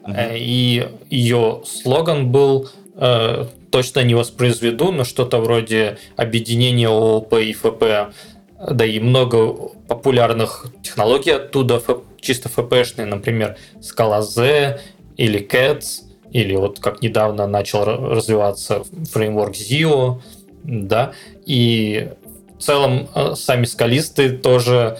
[0.03, 0.15] Угу.
[0.35, 8.15] И ее слоган был э, точно не воспроизведу, но что-то вроде объединения ООП и ФП,
[8.71, 9.53] да и много
[9.89, 11.83] популярных технологий оттуда,
[12.21, 14.81] чисто ФПшные, например, Scala Z
[15.17, 20.21] или CATS, или вот как недавно начал развиваться фреймворк Zio,
[20.65, 21.13] да,
[21.45, 22.11] и
[22.59, 24.99] в целом э, сами скалисты тоже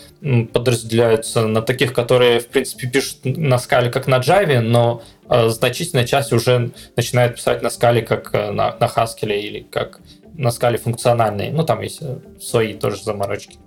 [0.53, 6.05] подразделяются на таких, которые, в принципе, пишут на скале как на Java, но э, значительная
[6.05, 10.01] часть уже начинает писать на скале как э, на, на Haskell или как
[10.35, 11.51] на скале функциональной.
[11.51, 12.01] Ну, там есть
[12.41, 13.59] свои тоже заморочки.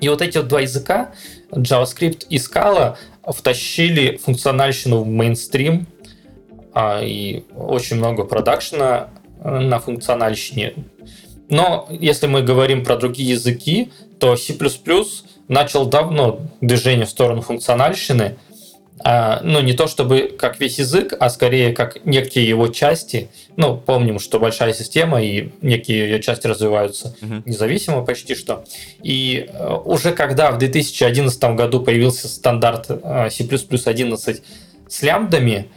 [0.00, 1.12] И вот эти вот два языка,
[1.52, 5.86] JavaScript и Scala, втащили функциональщину в мейнстрим,
[6.74, 9.10] а, и очень много продакшена
[9.42, 10.74] на функциональщине.
[11.48, 14.54] Но если мы говорим про другие языки, то C++
[15.48, 18.36] начал давно движение в сторону функциональщины.
[19.04, 23.30] А, ну, не то чтобы как весь язык, а скорее как некие его части.
[23.56, 27.14] Ну, помним, что большая система, и некие ее части развиваются
[27.46, 28.64] независимо почти что.
[29.02, 34.42] И э, уже когда в 2011 году появился стандарт э, C++ 11
[34.88, 35.68] с лямбдами,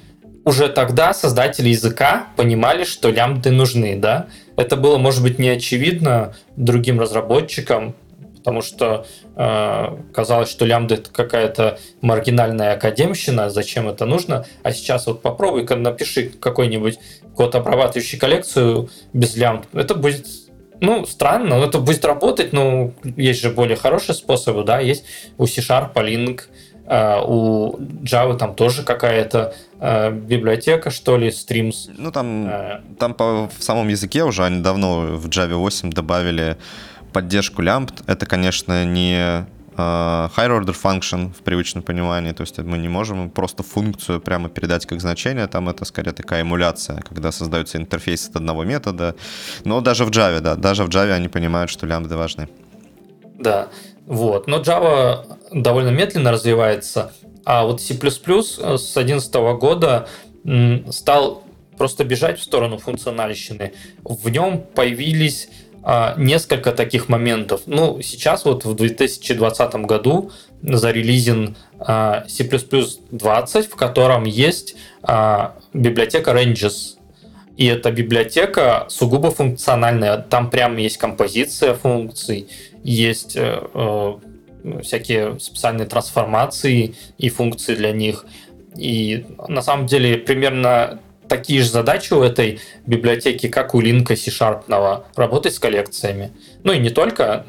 [0.43, 4.27] уже тогда создатели языка понимали, что лямбды нужны, да.
[4.61, 7.95] Это было, может быть, не очевидно другим разработчикам,
[8.37, 15.07] потому что э, казалось, что лямбда это какая-то маргинальная академщина, зачем это нужно, а сейчас
[15.07, 16.99] вот попробуй, напиши какой-нибудь
[17.35, 20.27] код, обрабатывающий коллекцию без лямбд, это будет
[20.79, 25.05] ну, странно, но это будет работать, но есть же более хорошие способы, да, есть
[25.39, 26.41] у C-Sharp, Link,
[26.87, 31.93] Uh, у Java там тоже какая-то uh, библиотека, что ли, Streams.
[31.97, 36.57] Ну, там, uh, там по, в самом языке уже они давно в Java 8 добавили
[37.11, 38.03] поддержку лямбд.
[38.07, 39.45] Это, конечно, не
[39.77, 44.85] higher order function в привычном понимании, то есть мы не можем просто функцию прямо передать
[44.85, 49.15] как значение, там это скорее такая эмуляция, когда создается интерфейс от одного метода,
[49.63, 52.49] но даже в Java, да, даже в Java они понимают, что лямбды важны.
[53.39, 53.69] Да,
[54.05, 57.11] вот, но Java довольно медленно развивается,
[57.45, 60.07] а вот C++ с 2011 года
[60.89, 61.43] стал
[61.77, 63.73] просто бежать в сторону функциональщины.
[64.03, 65.49] В нем появились
[65.83, 67.61] а, несколько таких моментов.
[67.65, 72.47] Ну, сейчас вот в 2020 году зарелизен а, C++
[73.11, 76.97] 20, в котором есть а, библиотека Ranges.
[77.57, 80.17] И эта библиотека сугубо функциональная.
[80.17, 82.47] Там прямо есть композиция функций,
[82.83, 84.13] есть э, э,
[84.81, 88.25] всякие специальные трансформации и функции для них.
[88.77, 90.99] И на самом деле примерно
[91.31, 96.31] такие же задачи у этой библиотеки, как у линка C-Sharp, работать с коллекциями.
[96.63, 97.45] Ну и не только.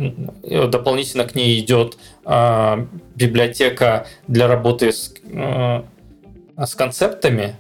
[0.68, 5.83] Дополнительно к ней идет э, библиотека для работы с, э,
[6.64, 7.57] с концептами.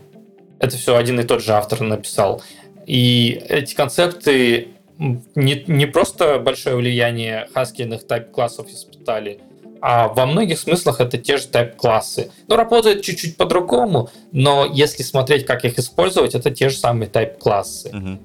[0.60, 2.40] Это все один и тот же автор написал.
[2.86, 9.40] И эти концепты не, не просто большое влияние хаскиных тайп-классов испытали,
[9.80, 12.30] а во многих смыслах это те же type-классы.
[12.46, 17.88] Ну, работают чуть-чуть по-другому, но если смотреть, как их использовать, это те же самые type-классы.
[17.88, 18.18] Угу.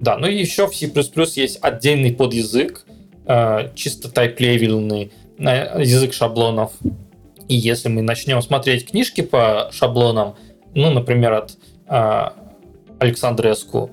[0.00, 0.90] Да, ну и еще в C++
[1.34, 2.86] есть отдельный подязык,
[3.26, 6.72] э, чисто type-левельный, э, язык шаблонов.
[7.48, 10.36] И если мы начнем смотреть книжки по шаблонам,
[10.74, 11.56] ну, например, от
[11.88, 12.30] э,
[12.98, 13.90] Александреску,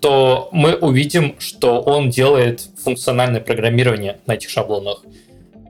[0.00, 5.02] то мы увидим, что он делает функциональное программирование на этих шаблонах.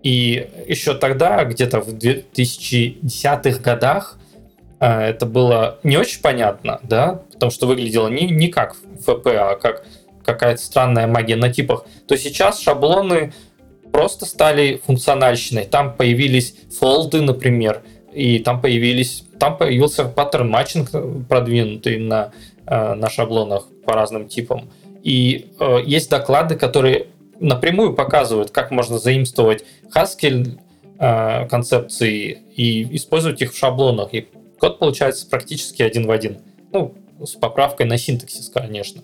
[0.02, 4.18] И еще тогда, где-то в 2010-х годах,
[4.80, 9.54] э, это было не очень понятно, да, потому что выглядело не, не как ФП, а
[9.54, 9.84] как
[10.24, 13.32] какая-то странная магия на типах, то сейчас шаблоны
[13.92, 15.64] просто стали функциональщиной.
[15.64, 20.90] Там появились фолды, например, и там появились, там появился паттерн матчинг
[21.28, 22.32] продвинутый на,
[22.66, 24.70] на шаблонах по разным типам.
[25.02, 27.08] И э, есть доклады, которые
[27.40, 30.58] напрямую показывают, как можно заимствовать Haskell
[30.98, 34.14] э, концепции и использовать их в шаблонах.
[34.14, 36.38] И код получается практически один в один.
[36.72, 36.94] Ну,
[37.24, 39.02] с поправкой на синтаксис, конечно.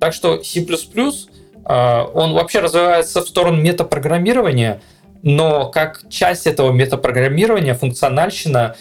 [0.00, 4.82] Так что C++, э, он вообще развивается в сторону метапрограммирования,
[5.22, 8.74] но как часть этого метапрограммирования функциональщина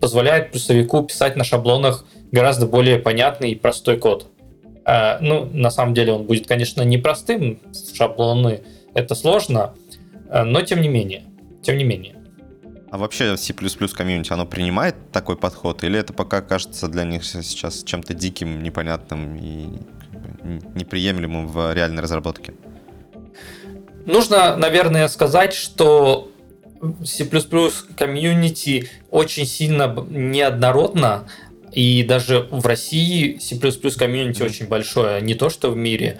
[0.00, 4.26] позволяет плюсовику писать на шаблонах гораздо более понятный и простой код.
[4.84, 7.60] Э, ну, на самом деле он будет, конечно, непростым,
[7.94, 8.62] шаблоны
[8.94, 9.74] это сложно,
[10.28, 11.24] э, но тем не менее,
[11.62, 12.16] тем не менее.
[12.90, 17.84] А вообще C++ комьюнити, оно принимает такой подход, или это пока кажется для них сейчас
[17.84, 19.78] чем-то диким, непонятным и
[20.74, 22.52] неприемлемым в реальной разработке?
[24.04, 26.30] Нужно, наверное, сказать, что
[27.04, 27.24] C++
[27.96, 31.28] комьюнити очень сильно неоднородно,
[31.72, 34.46] и даже в России C++ комьюнити mm-hmm.
[34.46, 36.18] очень большое, не то что в мире.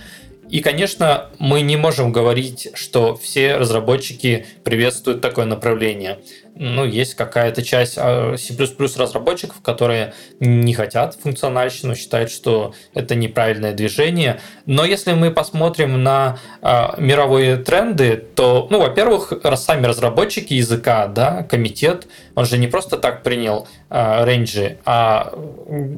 [0.48, 6.18] И, конечно, мы не можем говорить, что все разработчики приветствуют такое направление.
[6.55, 8.55] Ну, есть какая-то часть а, C++
[8.98, 14.40] разработчиков, которые не хотят функциональщину, считают, что это неправильное движение.
[14.66, 21.42] Но если мы посмотрим на э, мировые тренды, то, ну, во-первых, сами разработчики языка, да,
[21.44, 25.33] комитет, он же не просто так принял э, рейнджи, а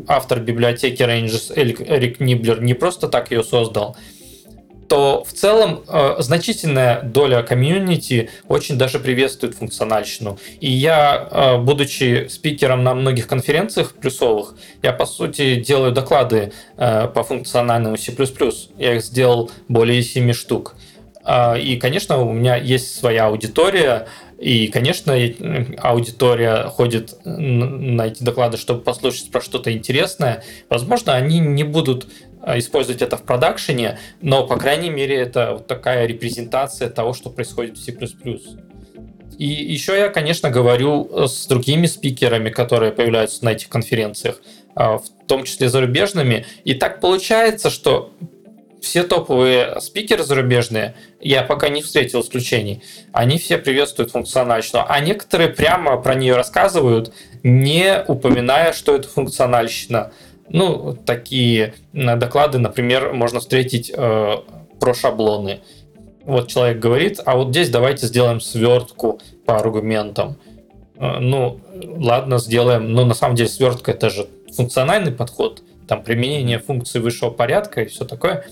[0.07, 3.97] автор библиотеки Ranges Эрик Ниблер не просто так ее создал
[4.89, 10.39] то в целом э, значительная доля комьюнити очень даже приветствует функциональщину.
[10.61, 17.09] И я, э, будучи спикером на многих конференциях плюсовых, я по сути делаю доклады э,
[17.09, 18.13] по функциональному C++.
[18.79, 20.75] Я их сделал более 7 штук.
[21.25, 24.07] Э, и, конечно, у меня есть своя аудитория,
[24.39, 25.15] и, конечно,
[25.79, 30.43] аудитория ходит на эти доклады, чтобы послушать про что-то интересное.
[30.69, 32.07] Возможно, они не будут
[32.57, 37.79] использовать это в продакшене, но, по крайней мере, это вот такая репрезентация того, что происходит
[37.79, 37.93] в C++.
[39.39, 44.41] И еще я, конечно, говорю э, с другими спикерами, которые появляются на этих конференциях,
[44.77, 46.47] а, в том числе зарубежными.
[46.65, 48.13] И так получается, что
[48.85, 55.49] все топовые спикеры зарубежные, я пока не встретил исключений, они все приветствуют функциональщину, а некоторые
[55.49, 57.13] прямо про нее рассказывают,
[57.43, 60.13] не упоминая, что это функциональщина.
[60.49, 64.37] Ну, такие доклады, например, можно встретить э,
[64.79, 65.61] про шаблоны.
[66.25, 70.37] Вот человек говорит, а вот здесь давайте сделаем свертку по аргументам.
[70.97, 72.93] Э, ну, ладно, сделаем.
[72.93, 77.87] Но на самом деле свертка это же функциональный подход, там применение функций высшего порядка и
[77.87, 78.45] все такое.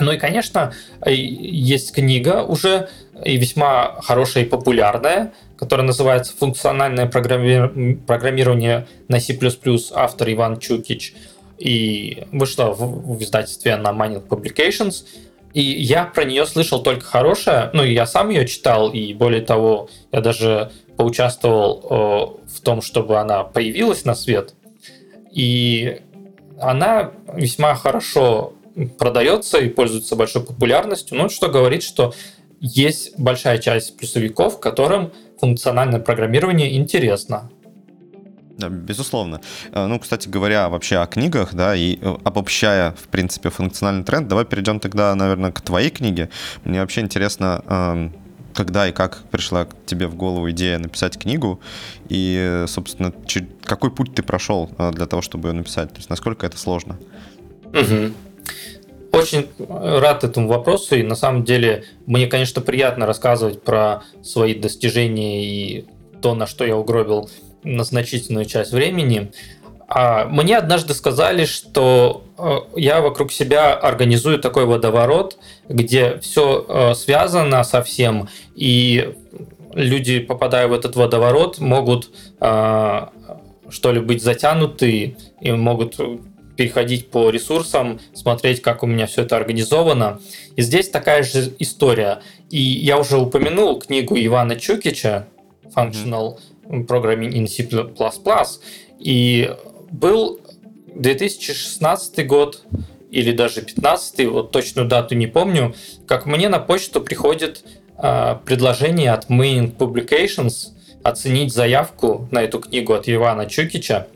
[0.00, 0.72] Ну и, конечно,
[1.06, 2.88] есть книга уже,
[3.24, 5.32] и весьма хорошая и популярная,
[5.62, 9.38] которая называется «Функциональное программирование на C++»
[9.94, 11.14] автор Иван Чукич.
[11.56, 15.04] И вышла в, в издательстве на Mining Publications.
[15.54, 17.70] И я про нее слышал только хорошее.
[17.74, 23.44] Ну, я сам ее читал, и более того, я даже поучаствовал в том, чтобы она
[23.44, 24.54] появилась на свет.
[25.30, 26.00] И
[26.58, 28.54] она весьма хорошо
[28.98, 32.12] продается и пользуется большой популярностью, ну, что говорит, что
[32.64, 35.12] есть большая часть плюсовиков, которым
[35.42, 37.50] функциональное программирование интересно.
[38.58, 39.40] Да, безусловно.
[39.72, 44.28] Э, ну, кстати говоря, вообще о книгах, да, и э, обобщая, в принципе, функциональный тренд,
[44.28, 46.28] давай перейдем тогда, наверное, к твоей книге.
[46.62, 48.12] Мне вообще интересно, эм,
[48.54, 51.60] когда и как пришла к тебе в голову идея написать книгу,
[52.08, 53.12] и, собственно,
[53.64, 55.90] какой путь ты прошел э, для того, чтобы ее написать?
[55.90, 57.00] То есть насколько это сложно?
[57.72, 58.12] Угу.
[59.22, 65.44] Очень рад этому вопросу, и на самом деле мне, конечно, приятно рассказывать про свои достижения
[65.44, 65.84] и
[66.20, 67.28] то, на что я угробил
[67.64, 69.32] на значительную часть времени.
[69.94, 75.36] А мне однажды сказали, что э, я вокруг себя организую такой водоворот,
[75.68, 79.14] где все э, связано со всем, и
[79.74, 82.10] люди, попадая в этот водоворот, могут
[82.40, 83.06] э,
[83.68, 85.98] что ли быть затянуты и могут
[86.56, 90.20] переходить по ресурсам, смотреть, как у меня все это организовано.
[90.56, 92.20] И здесь такая же история.
[92.50, 95.26] И я уже упомянул книгу Ивана Чукича
[95.74, 96.38] Functional
[96.68, 97.68] Programming in C++.
[98.98, 99.50] И
[99.90, 100.40] был
[100.94, 102.62] 2016 год
[103.10, 105.74] или даже 15 вот точную дату не помню,
[106.06, 107.62] как мне на почту приходит
[107.98, 110.68] э, предложение от Main Publications
[111.02, 114.06] оценить заявку на эту книгу от Ивана Чукича.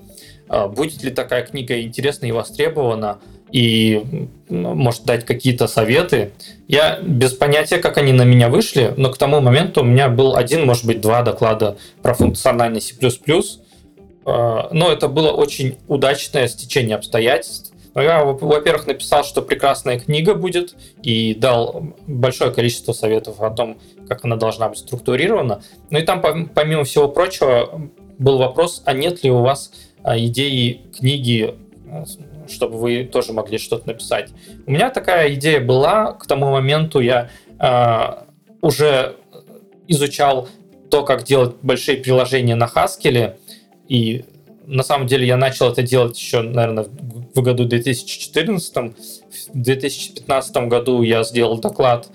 [0.49, 3.19] Будет ли такая книга интересна и востребована?
[3.53, 6.33] и может дать какие-то советы.
[6.67, 10.35] Я без понятия, как они на меня вышли, но к тому моменту у меня был
[10.35, 12.93] один, может быть, два доклада про функциональный C++,
[14.27, 17.73] Э, но это было очень удачное стечение обстоятельств.
[17.95, 24.25] Я, во-первых, написал, что прекрасная книга будет, и дал большое количество советов о том, как
[24.27, 25.63] она должна быть структурирована.
[25.89, 26.21] Ну и там,
[26.55, 27.89] помимо всего прочего,
[28.19, 31.55] был вопрос, а нет ли у вас а, идеи книги,
[31.91, 32.05] э,
[32.49, 34.31] чтобы вы тоже могли что-то написать.
[34.67, 38.25] У меня такая идея была, к тому моменту я э,
[38.63, 39.17] уже
[39.89, 40.49] изучал
[40.91, 43.35] то, как делать большие приложения на Haskell,
[43.89, 44.25] и
[44.67, 46.87] на самом деле я начал это делать еще, наверное,
[47.35, 48.77] в году 2014.
[48.77, 48.93] В
[49.53, 52.09] 2015 году я сделал доклад,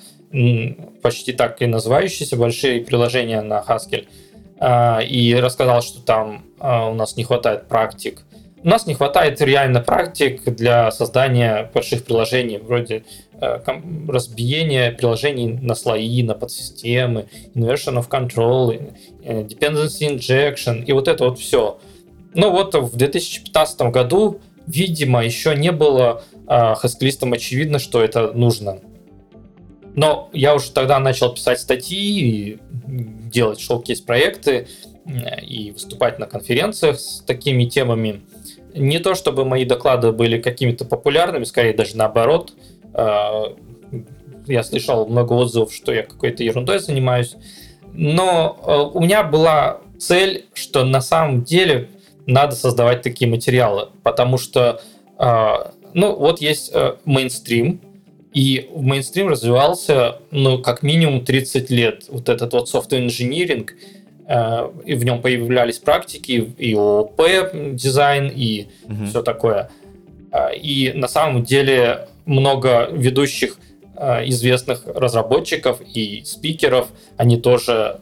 [1.01, 4.30] почти так и называющийся «Большие приложения на Haskell», а,
[4.61, 8.23] и рассказал, что там а, у нас не хватает практик.
[8.63, 13.03] У нас не хватает реально практик для создания больших приложений, вроде
[13.39, 13.59] э,
[14.07, 18.93] разбиения приложений на слои, на подсистемы, inversion of control,
[19.23, 21.79] э, dependency injection и вот это вот все.
[22.35, 28.77] Ну вот в 2015 году, видимо, еще не было э, хаскалистам очевидно, что это нужно.
[29.95, 34.67] Но я уже тогда начал писать статьи, делать шоу-кейс-проекты
[35.41, 38.21] и выступать на конференциях с такими темами.
[38.73, 42.53] Не то чтобы мои доклады были какими-то популярными, скорее даже наоборот.
[42.93, 43.53] А,
[44.47, 47.35] я слышал много отзывов, что я какой-то ерундой занимаюсь.
[47.93, 51.89] Но а, у меня была цель, что на самом деле
[52.25, 54.81] надо создавать такие материалы, потому что,
[55.17, 56.71] ну, вот есть
[57.03, 57.81] мейнстрим,
[58.33, 62.05] и в мейнстрим развивался, ну, как минимум 30 лет.
[62.09, 63.69] Вот этот вот engineering–
[64.31, 67.21] Э, и в нем появлялись практики и ООП
[67.73, 69.05] дизайн, и угу.
[69.05, 69.69] все такое.
[70.31, 73.57] Э, и на самом деле много ведущих
[73.97, 77.99] э, известных разработчиков и спикеров, они тоже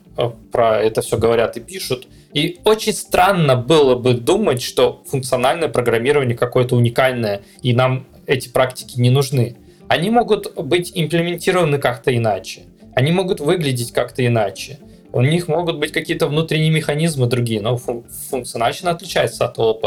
[0.52, 2.08] про это все говорят и пишут.
[2.34, 9.00] И очень странно было бы думать, что функциональное программирование какое-то уникальное, и нам эти практики
[9.00, 9.56] не нужны.
[9.90, 12.62] Они могут быть имплементированы как-то иначе.
[12.96, 14.78] Они могут выглядеть как-то иначе.
[15.12, 19.86] У них могут быть какие-то внутренние механизмы другие, но функционально отличается от ООП.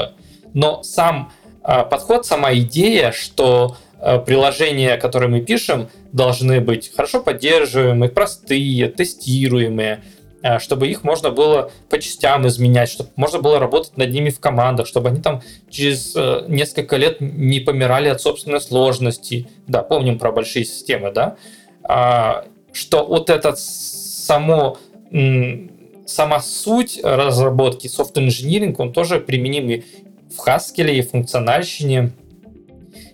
[0.54, 1.32] Но сам
[1.64, 8.88] э, подход, сама идея, что э, приложения, которые мы пишем, должны быть хорошо поддерживаемые, простые,
[8.88, 10.02] тестируемые,
[10.58, 14.86] чтобы их можно было по частям изменять, чтобы можно было работать над ними в командах,
[14.86, 19.48] чтобы они там через э, несколько лет не помирали от собственной сложности.
[19.66, 21.36] Да, помним про большие системы, да?
[21.84, 24.78] А, что вот это само
[26.06, 29.82] сама суть разработки engineering, он тоже применим и
[30.34, 32.12] в Haskell, и функциональщине.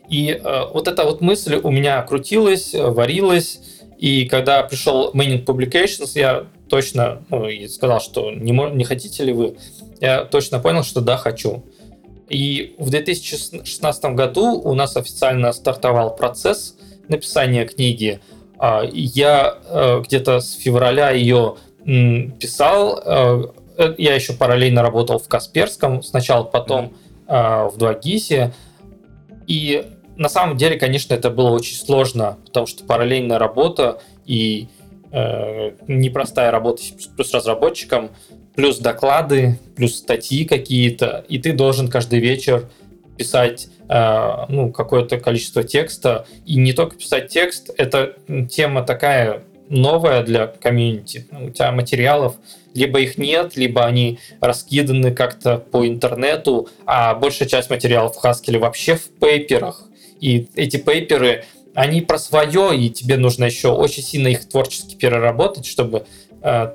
[0.08, 3.60] И э, вот эта вот мысль у меня крутилась, варилась,
[3.98, 9.32] и когда пришел Maining Publications, я точно ну, и сказал, что не, не хотите ли
[9.32, 9.56] вы,
[10.00, 11.64] я точно понял, что да, хочу.
[12.28, 16.76] И в 2016 году у нас официально стартовал процесс
[17.08, 18.20] написания книги.
[18.58, 23.00] А, я э, где-то с февраля ее писал.
[23.04, 23.42] Э,
[23.78, 26.92] э, я еще параллельно работал в Касперском, сначала потом
[27.26, 27.70] mm-hmm.
[27.70, 28.52] в 2GIS.
[29.46, 34.68] И на самом деле, конечно, это было очень сложно, потому что параллельная работа и
[35.12, 36.82] э, непростая работа
[37.16, 38.11] плюс разработчиком,
[38.54, 42.68] плюс доклады, плюс статьи какие-то, и ты должен каждый вечер
[43.16, 46.26] писать э, ну, какое-то количество текста.
[46.46, 48.16] И не только писать текст, это
[48.50, 51.26] тема такая новая для комьюнити.
[51.30, 52.36] У тебя материалов
[52.74, 58.59] либо их нет, либо они раскиданы как-то по интернету, а большая часть материалов в Haskell
[58.59, 59.84] вообще в пейперах.
[60.20, 61.44] И эти пейперы,
[61.78, 66.06] они про свое, и тебе нужно еще очень сильно их творчески переработать, чтобы
[66.42, 66.72] э,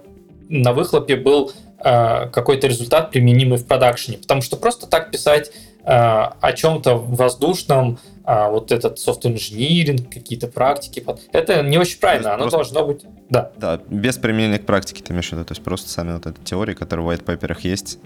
[0.47, 4.17] на выхлопе был э, какой-то результат, применимый в продакшене.
[4.17, 5.51] Потому что просто так писать
[5.83, 11.05] э, о чем-то воздушном, а вот этот софт-инжиниринг, какие-то практики.
[11.33, 12.73] Это не очень правильно, оно просто...
[12.73, 13.03] должно быть...
[13.29, 13.51] Да.
[13.57, 16.39] Да, без применения к практике ты имеешь в виду, то есть просто сами вот эти
[16.45, 17.99] теории, которые в white paper есть.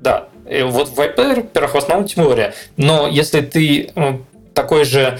[0.00, 3.92] Да, и вот в white paper в основном теория, но если ты
[4.54, 5.18] такой же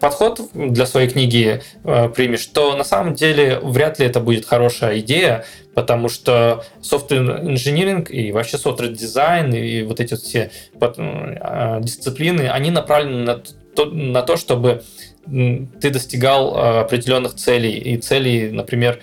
[0.00, 4.98] подход для своей книги э, примешь, то на самом деле вряд ли это будет хорошая
[4.98, 13.24] идея, потому что софт-инжиниринг и вообще софт-дизайн и вот эти все э, дисциплины, они направлены
[13.24, 13.42] на
[13.74, 14.82] то, на то, чтобы
[15.24, 19.00] ты достигал э, определенных целей, и целей, например,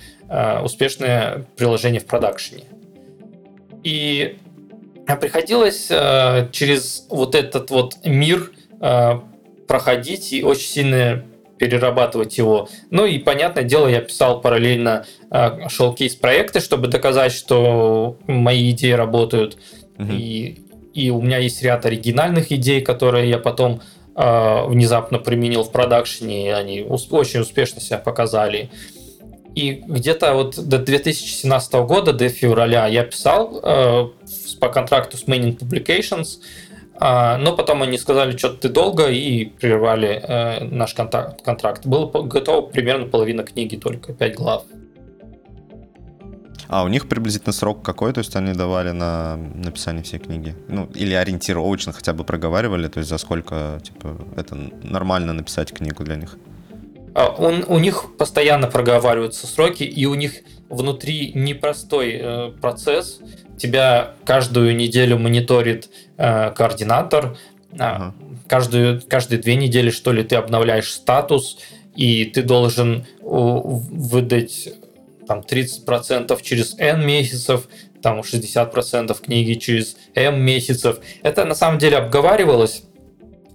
[0.63, 2.65] успешное приложение в продакшене.
[3.83, 4.37] И
[5.19, 5.87] приходилось
[6.51, 8.51] через вот этот вот мир
[9.69, 11.23] проходить и очень сильно
[11.59, 12.67] перерабатывать его.
[12.89, 18.93] Ну и, понятное дело, я писал параллельно э, шоу-кейс проекты, чтобы доказать, что мои идеи
[18.93, 19.59] работают.
[19.99, 20.11] Угу.
[20.11, 20.63] И,
[20.95, 23.81] и у меня есть ряд оригинальных идей, которые я потом
[24.15, 28.71] э, внезапно применил в продакшене, и они очень успешно себя показали.
[29.53, 34.07] И где-то вот до 2017 года, до февраля, я писал э,
[34.59, 36.39] по контракту с Manning Publications,
[36.99, 41.41] но потом они сказали, что ты долго, и прервали э, наш контракт.
[41.41, 41.85] контракт.
[41.85, 44.63] Было готово примерно половина книги, только 5 глав.
[46.69, 48.13] А у них приблизительно срок какой?
[48.13, 50.55] То есть они давали на написание всей книги?
[50.67, 52.87] Ну, или ориентировочно хотя бы проговаривали?
[52.87, 56.37] То есть за сколько, типа, это нормально написать книгу для них?
[57.13, 60.33] А, он, у них постоянно проговариваются сроки, и у них
[60.69, 63.19] внутри непростой э, процесс.
[63.57, 67.37] Тебя каждую неделю мониторит э, координатор,
[67.73, 68.11] uh
[68.47, 71.59] каждую, каждые две недели, что ли, ты обновляешь статус,
[71.95, 74.69] и ты должен выдать
[75.27, 77.67] там 30% через N месяцев,
[78.01, 80.99] там 60% книги через M месяцев.
[81.21, 82.83] Это на самом деле обговаривалось,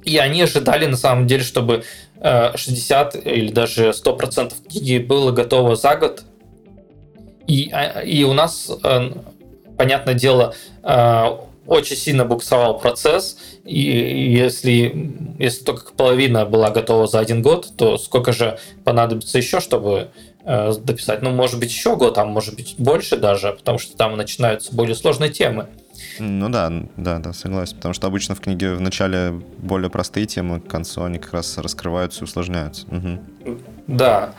[0.04, 1.82] и они ожидали на самом деле, чтобы
[2.24, 6.24] 60 э, или даже 100% книги было готово за год.
[7.46, 9.10] И, а, и у нас э,
[9.76, 11.24] понятное дело, э,
[11.66, 17.96] очень сильно буксовал процесс, и если, если только половина была готова за один год, то
[17.96, 20.10] сколько же понадобится еще, чтобы
[20.44, 21.22] дописать?
[21.22, 24.94] Ну, может быть, еще год, а может быть, больше даже, потому что там начинаются более
[24.94, 25.68] сложные темы.
[26.18, 27.76] Ну да, да, да, согласен.
[27.76, 31.58] Потому что обычно в книге в начале более простые темы, к концу они как раз
[31.58, 32.86] раскрываются и усложняются.
[32.88, 33.58] Угу.
[33.88, 34.34] Да.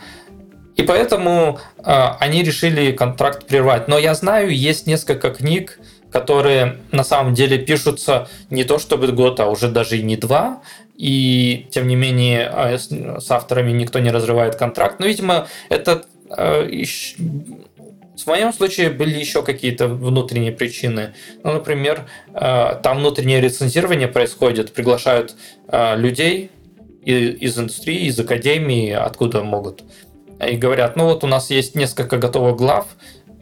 [0.76, 1.82] И поэтому э,
[2.20, 3.88] они решили контракт прервать.
[3.88, 5.78] Но я знаю, есть несколько книг,
[6.10, 10.62] которые на самом деле пишутся не то чтобы год, а уже даже и не два.
[10.94, 14.98] И тем не менее а, с авторами никто не разрывает контракт.
[14.98, 16.04] Но, видимо, это
[16.36, 16.68] э,
[18.24, 21.14] в моем случае были еще какие-то внутренние причины.
[21.44, 25.34] Ну, например, э, там внутреннее рецензирование происходит, приглашают
[25.68, 26.50] э, людей
[27.04, 29.84] из индустрии, из академии, откуда могут
[30.44, 32.86] и говорят, ну вот у нас есть несколько готовых глав,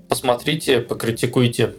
[0.08, 1.74] посмотрите, покритикуйте.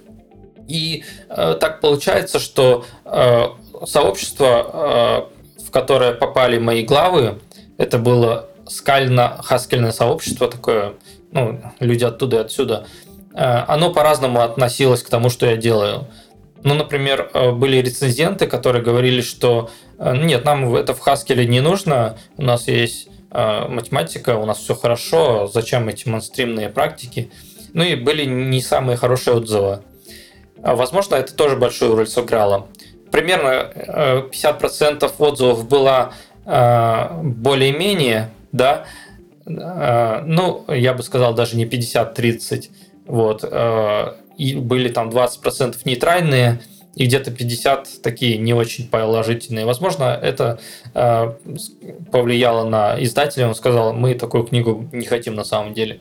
[0.68, 3.44] И э, так получается, что э,
[3.86, 7.40] сообщество, э, в которое попали мои главы,
[7.78, 10.94] это было скально-хаскельное сообщество такое,
[11.36, 12.88] ну, люди оттуда и отсюда,
[13.34, 16.08] э, оно по-разному относилось к тому, что я делаю.
[16.64, 19.70] Ну, например, э, были рецензенты, которые говорили, что
[20.00, 24.76] э, нет, нам это в Haskell не нужно, у нас есть математика, у нас все
[24.76, 27.30] хорошо, зачем эти монстримные практики?
[27.74, 29.82] Ну и были не самые хорошие отзывы.
[30.56, 32.68] Возможно, это тоже большую роль сыграло.
[33.12, 33.74] Примерно
[34.32, 36.14] 50% отзывов было
[36.46, 38.86] более-менее, да,
[39.46, 42.70] ну, я бы сказал, даже не 50-30,
[43.06, 46.62] вот, э, и были там 20% нейтральные,
[46.96, 49.66] и где-то 50 такие не очень положительные.
[49.66, 50.60] Возможно, это
[50.94, 51.34] э,
[52.12, 53.48] повлияло на издателя.
[53.48, 56.00] Он сказал, мы такую книгу не хотим на самом деле.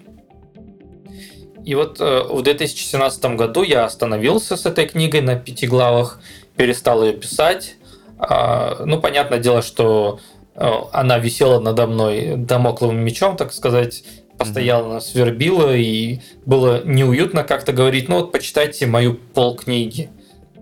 [1.64, 6.20] И вот в 2017 году я остановился с этой книгой на пяти главах,
[6.57, 7.76] перестал ее писать.
[8.18, 14.05] А, ну, понятное дело, что Э, она висела надо мной домокловым мечом, так сказать,
[14.38, 20.11] постоянно свербила, и было неуютно как-то говорить, ну вот почитайте мою полкниги.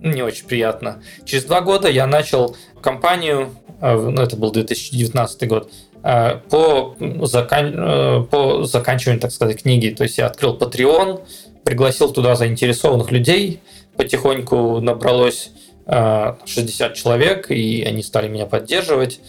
[0.01, 1.03] Не очень приятно.
[1.25, 5.71] Через два года я начал кампанию, э, ну это был 2019 год,
[6.03, 8.27] э, по, закан...
[8.27, 9.91] по заканчиванию, так сказать, книги.
[9.91, 11.23] То есть я открыл Patreon,
[11.65, 13.61] пригласил туда заинтересованных людей,
[13.97, 15.51] потихоньку набралось
[15.85, 19.21] 60 человек, и они стали меня поддерживать.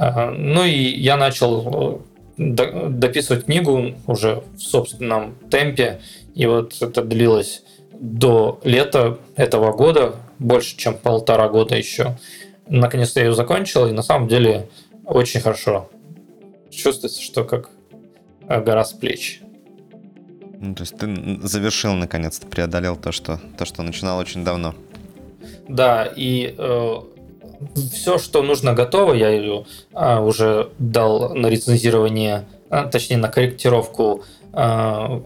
[0.00, 2.00] Ну и я начал
[2.38, 6.00] э, дописывать книгу уже в собственном темпе.
[6.34, 12.16] И вот это длилось до лета этого года, больше, чем полтора года еще.
[12.66, 14.68] Наконец-то я ее закончил, и на самом деле
[15.04, 15.90] очень хорошо.
[16.70, 17.68] Чувствуется, что как
[18.48, 19.42] э, гора с плеч.
[20.60, 24.74] Ну, то есть ты завершил наконец-то, преодолел то, что, то, что начинал очень давно.
[25.68, 26.94] Да, и э,
[27.92, 34.24] все, что нужно готово, я ее а, уже дал на рецензирование, а, точнее на корректировку
[34.52, 35.22] а,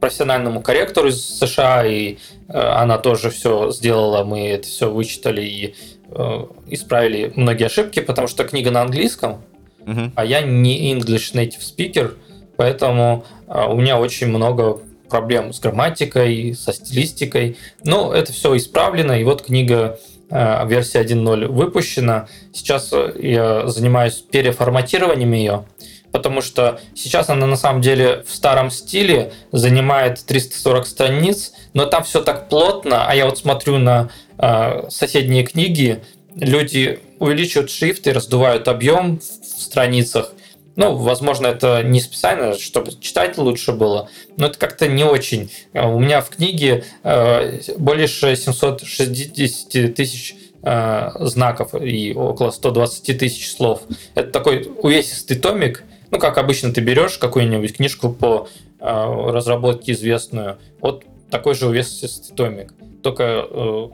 [0.00, 2.18] профессиональному корректору из США, и
[2.48, 5.74] а, она тоже все сделала, мы это все вычитали и
[6.10, 9.42] а, исправили многие ошибки, потому что книга на английском,
[9.80, 10.12] uh-huh.
[10.14, 12.16] а я не English native speaker,
[12.56, 17.56] поэтому а, у меня очень много проблем с грамматикой, со стилистикой.
[17.84, 19.98] Но это все исправлено, и вот книга
[20.30, 22.28] версия 1.0 выпущена.
[22.52, 25.64] Сейчас э, я занимаюсь переформатированием ее,
[26.12, 32.04] потому что сейчас она на самом деле в старом стиле занимает 340 страниц, но там
[32.04, 36.02] все так плотно, а я вот смотрю на э, соседние книги,
[36.34, 40.32] люди увеличивают шрифт и раздувают объем в страницах,
[40.78, 45.50] ну, возможно, это не специально, чтобы читать лучше было, но это как-то не очень.
[45.74, 53.50] А у меня в книге э, более 760 тысяч э, знаков и около 120 тысяч
[53.50, 53.82] слов.
[54.14, 55.82] Это такой увесистый томик.
[56.12, 58.46] Ну, как обычно, ты берешь какую-нибудь книжку по
[58.78, 62.72] э, разработке известную, вот такой же увесистый томик.
[63.02, 63.90] Только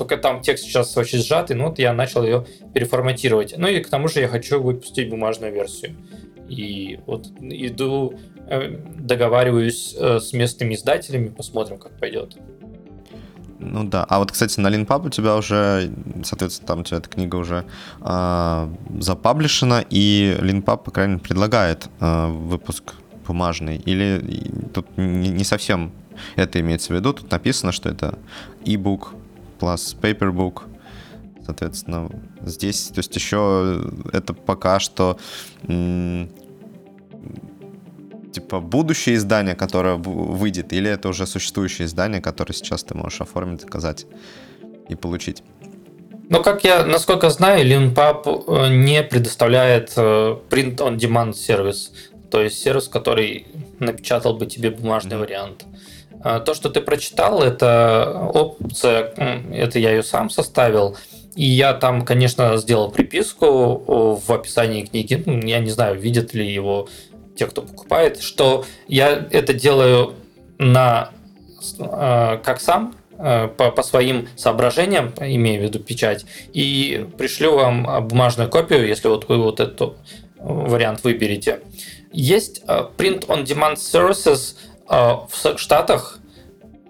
[0.00, 3.52] только там текст сейчас очень сжатый, но вот я начал ее переформатировать.
[3.58, 5.94] Ну и к тому же я хочу выпустить бумажную версию.
[6.48, 8.14] И вот иду,
[8.48, 12.38] э, договариваюсь э, с местными издателями, посмотрим, как пойдет.
[13.58, 14.06] Ну да.
[14.08, 15.92] А вот, кстати, на Линпаб у тебя уже,
[16.24, 17.66] соответственно, там у тебя эта книга уже
[18.00, 22.94] э, запаблишена, и Линпаб, по крайней мере, предлагает э, выпуск
[23.26, 23.76] бумажный.
[23.76, 25.92] Или тут не, не совсем
[26.36, 27.12] это имеется в виду.
[27.12, 28.18] Тут написано, что это
[28.64, 29.19] e-book
[29.60, 30.62] plus Paperbook.
[31.44, 32.08] Соответственно,
[32.42, 33.82] здесь, то есть еще
[34.12, 35.18] это пока что
[38.32, 43.62] типа будущее издание, которое выйдет, или это уже существующее издание, которое сейчас ты можешь оформить,
[43.62, 44.06] заказать
[44.88, 45.42] и получить?
[46.28, 51.92] Ну, как я, насколько знаю, LeanPub э, не предоставляет э, print-on-demand сервис,
[52.30, 53.48] то есть сервис, который
[53.80, 55.20] напечатал бы тебе бумажный mm-hmm.
[55.20, 55.64] вариант.
[56.22, 59.12] А, то, что ты прочитал, это опция,
[59.52, 60.96] это я ее сам составил.
[61.34, 65.22] И я там, конечно, сделал приписку в описании книги.
[65.24, 66.88] Ну, я не знаю, видят ли его
[67.36, 70.14] те, кто покупает, что я это делаю
[70.58, 71.10] на
[71.78, 78.08] а, как сам, а, по, по своим соображениям, имея в виду печать, и пришлю вам
[78.08, 79.96] бумажную копию, если вот вы вот этот
[80.38, 81.60] вариант выберете.
[82.12, 84.56] Есть print on demand services–
[84.90, 86.20] в Штатах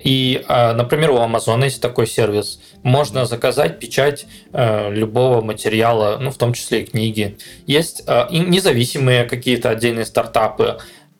[0.02, 2.60] и, а, например, у Амазона есть такой сервис.
[2.82, 7.36] Можно заказать печать а, любого материала, ну, в том числе и книги.
[7.66, 10.78] Есть независимые какие-то отдельные стартапы.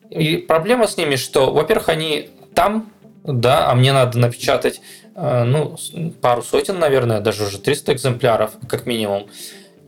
[0.09, 2.91] И проблема с ними, что, во-первых, они там,
[3.23, 4.81] да, а мне надо напечатать
[5.15, 5.77] ну,
[6.21, 9.27] пару сотен, наверное, даже уже 300 экземпляров, как минимум.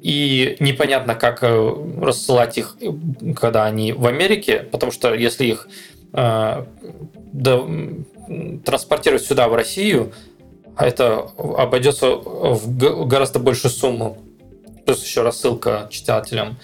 [0.01, 2.77] и непонятно, как э, рассылать их,
[3.37, 5.67] когда они в Америке, потому что если их
[6.13, 6.65] э,
[7.33, 7.63] да,
[8.65, 10.13] транспортировать сюда, в Россию,
[10.77, 14.17] это обойдется в гораздо большую сумму.
[14.85, 16.57] Плюс еще рассылка читателям.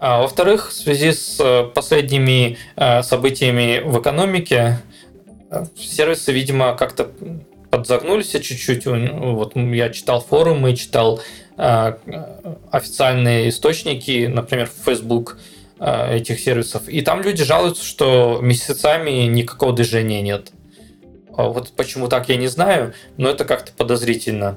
[0.00, 4.78] А, во-вторых, в связи с э, последними э, событиями в экономике,
[5.50, 7.10] э, сервисы, видимо, как-то
[7.70, 8.86] подзагнулись чуть-чуть.
[8.86, 11.20] Вот я читал форумы, читал
[11.58, 11.92] э,
[12.70, 15.38] официальные источники, например, Facebook
[15.78, 20.52] этих сервисов, и там люди жалуются, что месяцами никакого движения нет.
[21.36, 24.56] А вот почему так, я не знаю, но это как-то подозрительно.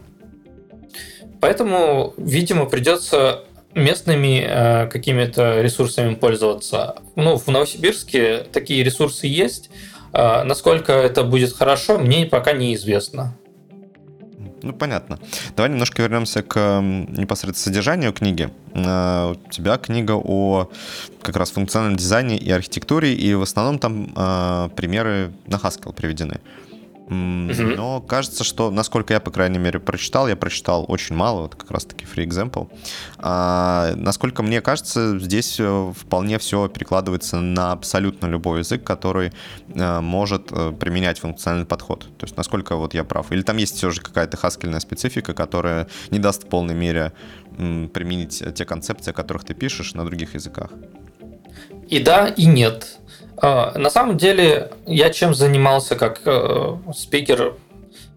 [1.41, 3.43] Поэтому, видимо, придется
[3.73, 6.95] местными э, какими-то ресурсами пользоваться.
[7.15, 9.69] Ну, в Новосибирске такие ресурсы есть.
[10.11, 13.37] Э, насколько это будет хорошо, мне пока неизвестно.
[14.61, 15.19] Ну, понятно.
[15.55, 18.49] Давай немножко вернемся к непосредственно содержанию книги.
[18.73, 20.69] Э, у тебя книга о
[21.21, 26.39] как раз функциональном дизайне и архитектуре, и в основном там э, примеры на Haskell приведены.
[27.09, 31.71] Но кажется, что, насколько я, по крайней мере, прочитал, я прочитал очень мало, вот как
[31.71, 32.69] раз-таки free example.
[33.17, 39.31] А, насколько мне кажется, здесь э, вполне все перекладывается на абсолютно любой язык, который
[39.75, 42.01] а, может а, применять функциональный подход.
[42.17, 43.31] То есть насколько вот я прав.
[43.31, 47.13] Или там есть все же какая-то хаскельная специфика, которая не даст в полной мере
[47.57, 50.69] м, применить те концепции, о которых ты пишешь на других языках.
[51.87, 52.98] И да, и нет.
[53.41, 57.55] А, на самом деле, я чем занимался как э, спикер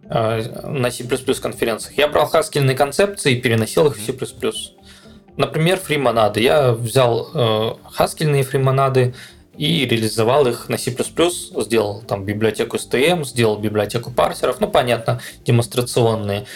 [0.09, 1.05] э, на C++
[1.41, 1.97] конференциях?
[1.97, 4.13] Я брал хаскельные концепции и переносил их в C++.
[5.37, 6.41] Например, фримонады.
[6.41, 9.15] Я взял э, хаскельные фримонады
[9.57, 16.47] и реализовал их на C++, сделал там библиотеку STM, сделал библиотеку парсеров, ну, понятно, демонстрационные.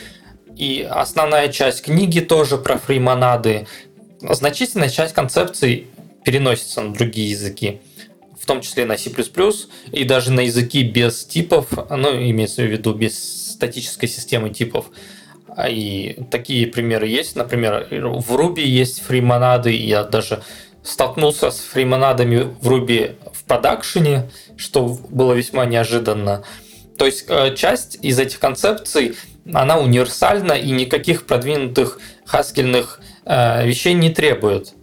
[0.56, 3.68] И основная часть книги тоже про фримонады.
[4.20, 5.86] Значительная часть концепций
[6.24, 7.80] переносится на другие языки
[8.38, 9.10] в том числе на C++,
[9.92, 14.86] и даже на языки без типов, ну, имеется в виду без статической системы типов.
[15.48, 17.34] А и такие примеры есть.
[17.34, 20.42] Например, в Ruby есть фримонады, я даже
[20.82, 26.44] столкнулся с фримонадами в Ruby в продакшене, что было весьма неожиданно.
[26.98, 29.16] То есть э, часть из этих концепций,
[29.52, 34.74] она универсальна и никаких продвинутых хаскельных э, вещей не требует.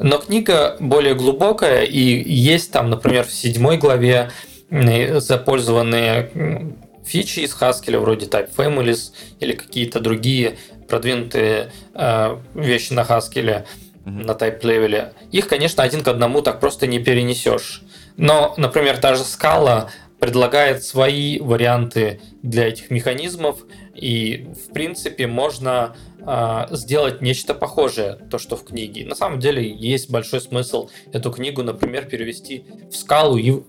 [0.00, 4.30] Но книга более глубокая, и есть там, например, в седьмой главе
[4.70, 10.56] запользованные фичи из Haskell, вроде Type Families или какие-то другие
[10.88, 13.64] продвинутые э, вещи на Haskell,
[14.04, 14.24] mm-hmm.
[14.24, 15.12] на Type Level.
[15.32, 17.82] Их, конечно, один к одному так просто не перенесешь.
[18.16, 19.90] Но, например, та же скала
[20.20, 23.60] предлагает свои варианты для этих механизмов,
[24.00, 29.04] и, в принципе, можно а, сделать нечто похожее, то, что в книге.
[29.04, 33.60] На самом деле есть большой смысл эту книгу, например, перевести в скалу и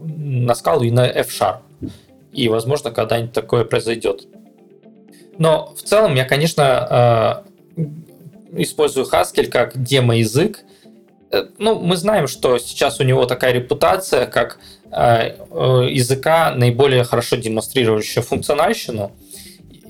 [0.00, 1.58] на скалу и на F-Sharp.
[2.32, 4.26] И, возможно, когда-нибудь такое произойдет.
[5.38, 7.44] Но в целом я, конечно, а,
[8.52, 10.64] использую Haskell как демо-язык.
[11.30, 14.58] Э, ну, мы знаем, что сейчас у него такая репутация, как
[14.90, 19.12] а, э, языка, наиболее хорошо демонстрирующего функциональщину.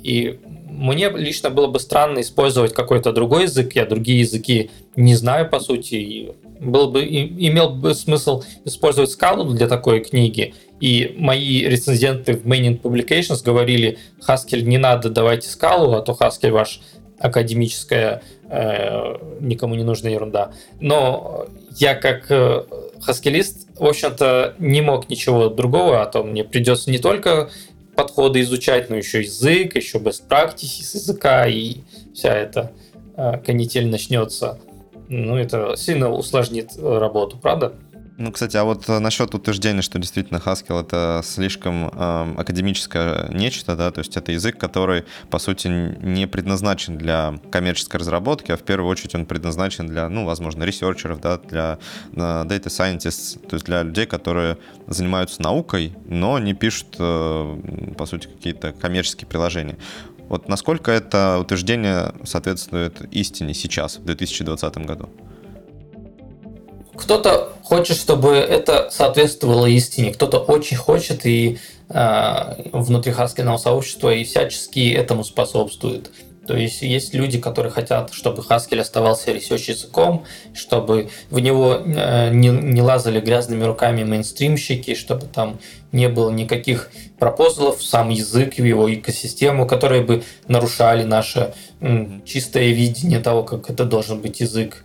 [0.02, 5.48] И мне лично было бы странно использовать какой-то другой язык, я другие языки не знаю,
[5.48, 10.54] по сути, и был бы, имел бы смысл использовать скалу для такой книги.
[10.80, 16.50] И мои рецензенты в Main Publications говорили, Haskell не надо, давайте скалу, а то Haskell
[16.50, 16.80] ваш
[17.18, 20.52] академическая, э, никому не нужная ерунда.
[20.80, 21.46] Но
[21.76, 22.64] я как э,
[23.00, 27.50] хаскелист, в общем-то, не мог ничего другого, а то мне придется не только
[27.94, 31.78] подходы изучать, но еще язык, еще best practices языка, и
[32.14, 32.72] вся эта
[33.16, 34.58] э, канитель начнется.
[35.08, 37.74] Ну, это сильно усложнит э, работу, правда?
[38.22, 43.74] Ну, кстати, а вот э, насчет утверждения, что действительно Haskell это слишком э, академическое нечто,
[43.74, 48.62] да, то есть это язык, который, по сути, не предназначен для коммерческой разработки, а в
[48.62, 51.80] первую очередь он предназначен для, ну, возможно, ресерчеров, да, для
[52.12, 54.56] э, data scientists, то есть для людей, которые
[54.86, 59.76] занимаются наукой, но не пишут, э, по сути, какие-то коммерческие приложения.
[60.28, 65.10] Вот насколько это утверждение соответствует истине сейчас, в 2020 году?
[67.02, 74.22] Кто-то хочет, чтобы это соответствовало истине, кто-то очень хочет и э, внутри хаскельного сообщества и
[74.22, 76.12] всячески этому способствует.
[76.46, 80.24] То есть есть люди, которые хотят, чтобы Haskell оставался research языком,
[80.54, 85.58] чтобы в него э, не, не лазали грязными руками мейнстримщики, чтобы там
[85.90, 91.52] не было никаких пропозалов сам язык, его экосистему, которые бы нарушали наше
[92.24, 94.84] чистое видение того, как это должен быть язык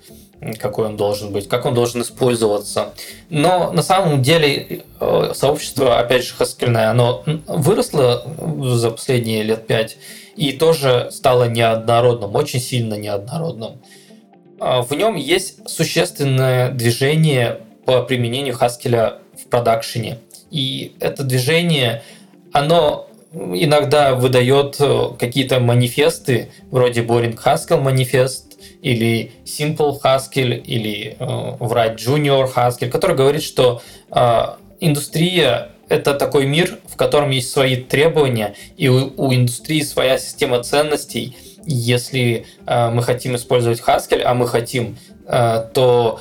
[0.60, 2.94] какой он должен быть, как он должен использоваться.
[3.30, 8.24] Но на самом деле э, сообщество, опять же, хаскельное, оно выросло
[8.64, 9.98] за последние лет пять
[10.36, 13.82] и тоже стало неоднородным, очень сильно неоднородным.
[14.60, 20.20] А, в нем есть существенное движение по применению Haskell в продакшене.
[20.52, 22.04] И это движение,
[22.54, 28.47] оно иногда выдает э, какие-то манифесты, вроде Boring Haskell манифест,
[28.82, 31.26] или Simple Haskell, или э,
[31.60, 33.82] Write Junior Haskell, который говорит, что
[34.12, 34.46] э,
[34.80, 40.62] индустрия это такой мир, в котором есть свои требования, и у, у индустрии своя система
[40.64, 41.36] ценностей.
[41.66, 46.20] Если э, мы хотим использовать Haskell, а мы хотим, э, то,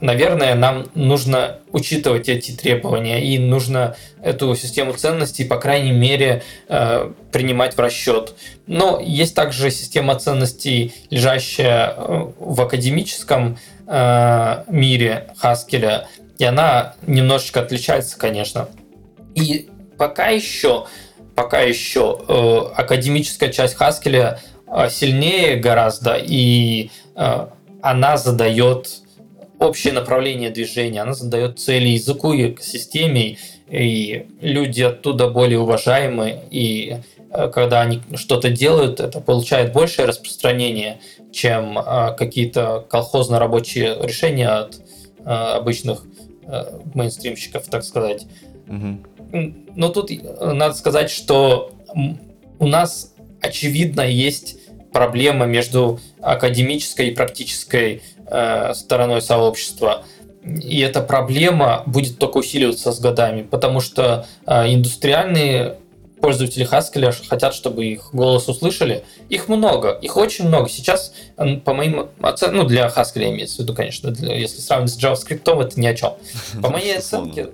[0.00, 7.10] наверное, нам нужно учитывать эти требования, и нужно эту систему ценностей, по крайней мере, э,
[7.32, 8.34] принимать в расчет.
[8.66, 16.04] Но есть также система ценностей, лежащая э, в академическом э, мире Haskell,
[16.38, 18.68] и она немножечко отличается, конечно.
[19.34, 20.86] И пока еще,
[21.34, 27.46] пока еще э, академическая часть Хаскеля э, сильнее гораздо, и э,
[27.80, 28.88] она задает
[29.58, 33.38] общее направление движения, она задает цели языку и системе,
[33.68, 36.98] и люди оттуда более уважаемы, и
[37.30, 41.00] э, когда они что-то делают, это получает большее распространение,
[41.32, 44.76] чем э, какие-то колхозно-рабочие решения от
[45.18, 46.04] э, обычных
[46.94, 48.24] мейнстримщиков, так сказать.
[48.68, 49.54] Угу.
[49.74, 51.72] Но тут надо сказать, что
[52.60, 54.56] у нас очевидно есть
[54.92, 60.04] проблема между академической и практической э, стороной сообщества.
[60.44, 65.78] И эта проблема будет только усиливаться с годами, потому что э, индустриальные
[66.20, 69.04] пользователи Haskell хотят, чтобы их голос услышали.
[69.28, 70.68] Их много, их очень много.
[70.68, 71.12] Сейчас,
[71.64, 75.62] по моим оценкам, ну, для Haskell имеется в виду, конечно, для, если сравнивать с JavaScript,
[75.62, 76.14] это ни о чем.
[76.62, 77.50] По моей оценке,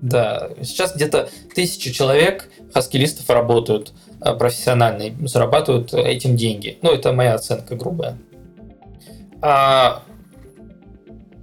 [0.00, 6.78] да, сейчас где-то тысячи человек, хаскилистов работают э, профессионально и зарабатывают этим деньги.
[6.82, 8.18] Ну, это моя оценка грубая.
[9.48, 10.02] А,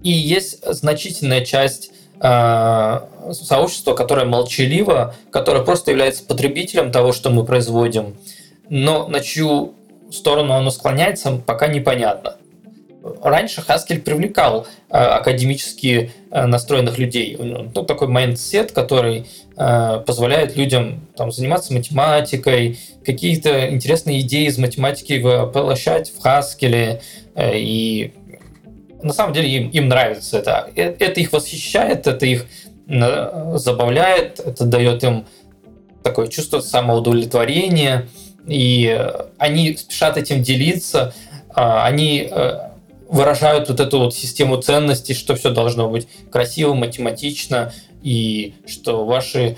[0.03, 7.45] и есть значительная часть а, сообщества, которое молчаливо, которое просто является потребителем того, что мы
[7.45, 8.17] производим,
[8.67, 9.75] но на чью
[10.11, 12.35] сторону оно склоняется, пока непонятно
[13.21, 17.37] раньше Haskell привлекал э, академически э, настроенных людей.
[17.37, 19.27] Ну, такой mindset, который
[19.57, 27.01] э, позволяет людям там, заниматься математикой, какие-то интересные идеи из математики воплощать в Haskell.
[27.37, 28.13] И
[29.01, 30.69] на самом деле им, им нравится это.
[30.75, 32.45] Это их восхищает, это их
[32.87, 35.25] забавляет, это дает им
[36.03, 38.07] такое чувство самоудовлетворения,
[38.45, 41.13] и они спешат этим делиться,
[41.49, 42.29] а, они
[43.13, 49.55] выражают вот эту вот систему ценностей, что все должно быть красиво, математично, и что ваши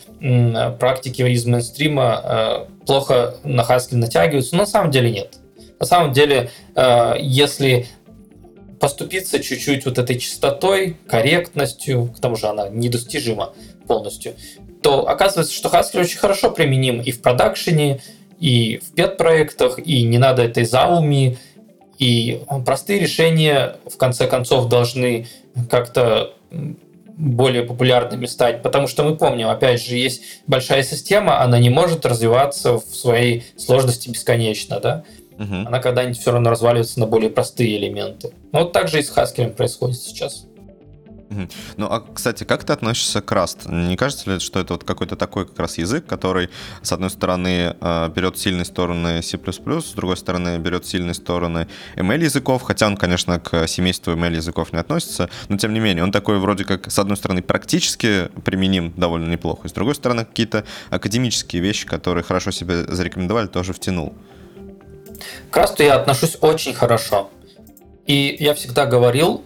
[0.77, 4.57] практики из мейнстрима э, плохо на Haskell натягиваются.
[4.57, 5.35] На самом деле нет.
[5.79, 7.87] На самом деле, э, если
[8.81, 13.53] поступиться чуть-чуть вот этой чистотой, корректностью, к тому же она недостижима
[13.87, 14.35] полностью,
[14.83, 18.01] то оказывается, что Haskell очень хорошо применим и в продакшене,
[18.37, 21.37] и в пет-проектах, и не надо этой зауми,
[21.99, 25.27] и простые решения, в конце концов, должны
[25.69, 26.33] как-то
[27.17, 32.05] более популярными стать, потому что мы помним, опять же, есть большая система, она не может
[32.05, 35.03] развиваться в своей сложности бесконечно, да?
[35.39, 35.67] Угу.
[35.67, 38.33] Она когда-нибудь все равно разваливается на более простые элементы.
[38.51, 40.45] Вот так же и с Haskell происходит сейчас.
[41.77, 43.71] Ну, а, кстати, как ты относишься к Rust?
[43.71, 46.49] Не кажется ли, что это вот какой-то такой как раз язык, который,
[46.81, 52.23] с одной стороны, а, берет сильные стороны C++, с другой стороны, берет сильные стороны ML
[52.23, 56.11] языков, хотя он, конечно, к семейству ML языков не относится, но тем не менее, он
[56.11, 61.61] такой вроде как, с одной стороны, практически применим довольно неплохо, с другой стороны, какие-то академические
[61.61, 64.13] вещи, которые хорошо себя зарекомендовали, тоже втянул.
[65.49, 67.29] К Rust я отношусь очень хорошо.
[68.05, 69.43] И я всегда говорил,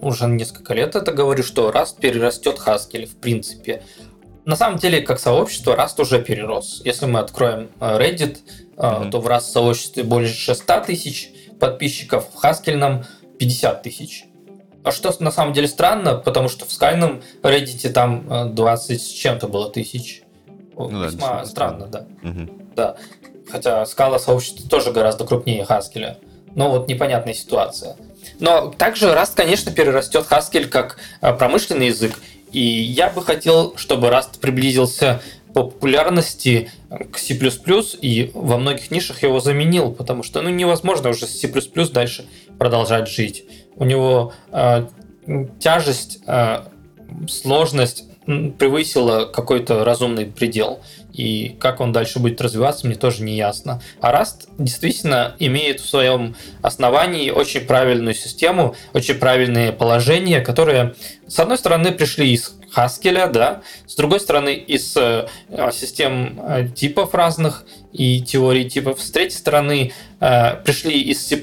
[0.00, 3.82] уже несколько лет это говорю, что Rust перерастет Haskell в принципе.
[4.44, 6.82] На самом деле, как сообщество, Rust уже перерос.
[6.84, 8.38] Если мы откроем а, Reddit,
[8.76, 9.10] mm-hmm.
[9.10, 13.04] то в Rust сообществе более 600 тысяч подписчиков, в Haskell нам
[13.38, 14.24] 50 тысяч.
[14.84, 19.48] А что на самом деле странно, потому что в скальном Reddit там 20 с чем-то
[19.48, 20.22] было тысяч.
[20.76, 22.06] Ну, Весьма да, странно, да.
[22.22, 22.50] Угу.
[22.76, 22.96] да.
[23.50, 26.18] хотя скала сообщества тоже гораздо крупнее Haskell.
[26.54, 27.96] Но вот непонятная ситуация.
[28.38, 32.18] Но также Rust, конечно, перерастет Haskell как э, промышленный язык.
[32.52, 35.20] И я бы хотел, чтобы Rust приблизился
[35.52, 36.70] по популярности
[37.10, 37.34] к C++
[38.02, 41.48] и во многих нишах его заменил, потому что ну, невозможно уже с C++
[41.92, 42.26] дальше
[42.58, 43.44] продолжать жить.
[43.74, 44.86] У него э,
[45.58, 46.60] тяжесть, э,
[47.28, 50.80] сложность превысила какой-то разумный предел.
[51.16, 53.80] И как он дальше будет развиваться, мне тоже не ясно.
[54.00, 60.94] А Rust действительно имеет в своем основании очень правильную систему, очень правильные положения, которые,
[61.26, 65.26] с одной стороны, пришли из Haskell, да, с другой стороны, из э,
[65.72, 71.40] систем э, типов разных и теорий типов, с третьей стороны, э, пришли из C++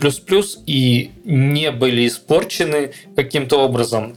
[0.68, 4.16] и не были испорчены каким-то образом.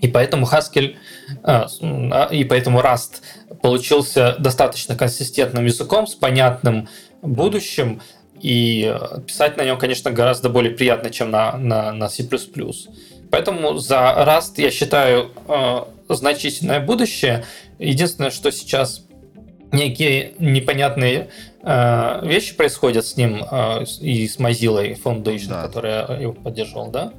[0.00, 0.96] И поэтому Haskell,
[1.46, 3.22] и поэтому Rust
[3.62, 6.88] получился достаточно консистентным языком с понятным
[7.22, 8.00] будущим,
[8.40, 12.28] и э, писать на нем, конечно, гораздо более приятно, чем на, на, на C++.
[13.30, 15.78] Поэтому за Rust я считаю э,
[16.10, 17.44] значительное будущее.
[17.78, 19.06] Единственное, что сейчас
[19.72, 21.30] некие непонятные
[21.62, 25.62] э, вещи происходят с ним э, и с Mozilla Foundation, да.
[25.62, 27.12] которая его поддерживал, да?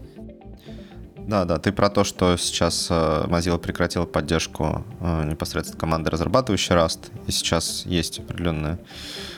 [1.27, 6.75] Да, да, ты про то, что сейчас э, Mozilla прекратила поддержку э, непосредственно команды, разрабатывающей
[6.75, 8.77] Rust, и сейчас есть определенное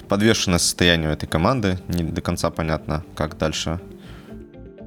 [0.09, 3.79] подвешенное состояние у этой команды, не до конца понятно, как дальше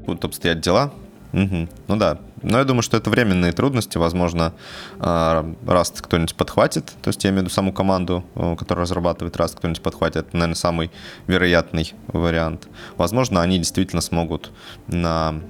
[0.05, 0.93] будут обстоять дела.
[1.33, 1.69] Угу.
[1.89, 4.53] Ну да, но я думаю, что это временные трудности, возможно,
[4.99, 8.27] э, Rust кто-нибудь подхватит, то есть я имею в виду саму команду,
[8.59, 10.91] которая разрабатывает Rust, кто-нибудь подхватит, это, наверное, самый
[11.27, 12.69] вероятный вариант.
[12.99, 14.51] Возможно, они действительно смогут
[14.87, 15.41] на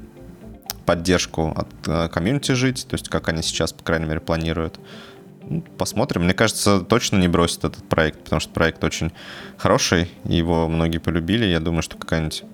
[0.87, 4.79] поддержку от э, комьюнити жить, то есть как они сейчас, по крайней мере, планируют.
[5.43, 6.25] Ну, посмотрим.
[6.25, 9.13] Мне кажется, точно не бросит этот проект, потому что проект очень
[9.57, 11.45] хороший, его многие полюбили.
[11.45, 12.45] Я думаю, что какая-нибудь,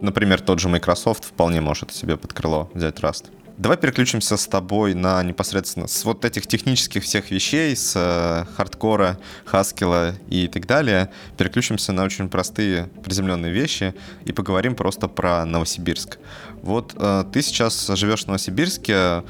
[0.00, 3.26] например, тот же Microsoft вполне может себе под крыло взять Rust.
[3.56, 9.16] Давай переключимся с тобой на непосредственно с вот этих технических всех вещей, с э, хардкора,
[9.44, 13.94] хаскила и так далее, переключимся на очень простые приземленные вещи
[14.24, 16.18] и поговорим просто про Новосибирск.
[16.62, 19.22] Вот э, ты сейчас живешь в Новосибирске,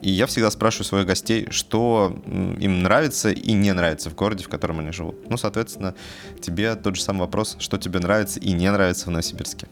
[0.00, 2.16] и я всегда спрашиваю своих гостей, что
[2.60, 5.28] им нравится и не нравится в городе, в котором они живут.
[5.28, 5.96] Ну, соответственно,
[6.40, 9.66] тебе тот же самый вопрос, что тебе нравится и не нравится в Новосибирске.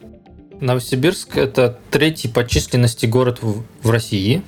[0.60, 4.42] Новосибирск– это третий по численности город в, России.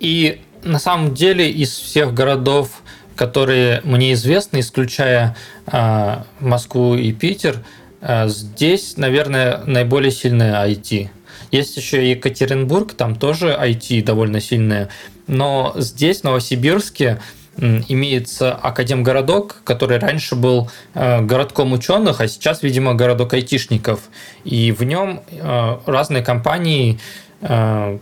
[0.00, 2.82] И на самом деле из всех городов,
[3.14, 5.36] которые мне известны, исключая
[5.66, 7.62] э, Москву и Питер,
[8.00, 11.10] э, здесь, наверное, наиболее сильное IT.
[11.50, 14.88] Есть еще Екатеринбург, там тоже IT довольно сильное.
[15.26, 17.20] Но здесь, в Новосибирске,
[17.56, 24.00] имеется Академгородок, который раньше был э, городком ученых, а сейчас, видимо, городок айтишников.
[24.44, 26.98] И в нем э, разные компании
[27.40, 27.98] э,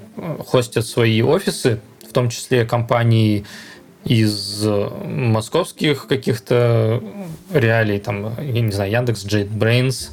[0.47, 3.45] хостят свои офисы, в том числе компании
[4.05, 7.03] из московских каких-то
[7.53, 10.11] реалий, там, я не знаю, Яндекс, JetBrains,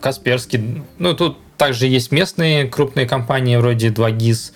[0.00, 0.82] Касперский.
[0.98, 4.52] Ну, тут также есть местные крупные компании вроде 2GIS,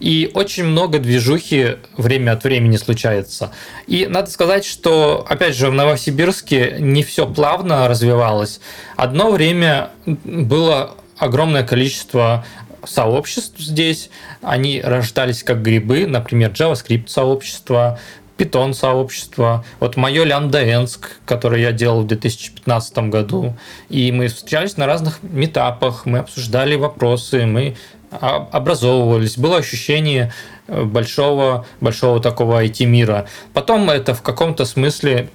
[0.00, 3.52] и очень много движухи время от времени случается.
[3.86, 8.60] И надо сказать, что, опять же, в Новосибирске не все плавно развивалось.
[8.96, 9.90] Одно время
[10.24, 12.44] было огромное количество
[12.84, 14.10] сообществ здесь.
[14.42, 18.00] Они рождались как грибы, например, JavaScript сообщество,
[18.40, 19.64] Python сообщество.
[19.80, 23.54] Вот мое Лямда Энск, которое я делал в 2015 году.
[23.90, 27.76] И мы встречались на разных метапах, мы обсуждали вопросы, мы
[28.10, 30.32] образовывались, было ощущение
[30.66, 33.28] э, большого, большого такого IT-мира.
[33.52, 35.30] Потом это в каком-то смысле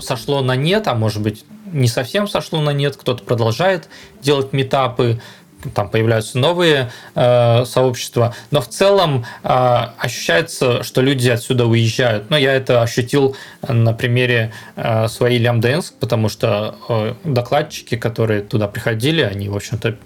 [0.00, 3.88] сошло на нет, а может быть не совсем сошло на нет, кто-то продолжает
[4.22, 5.20] делать метапы,
[5.72, 12.30] там появляются новые э, сообщества, но в целом э, ощущается, что люди отсюда уезжают.
[12.30, 13.36] Но я это ощутил
[13.66, 19.96] на примере э, своей Лямденск, потому что э, докладчики, которые туда приходили, они, в общем-то,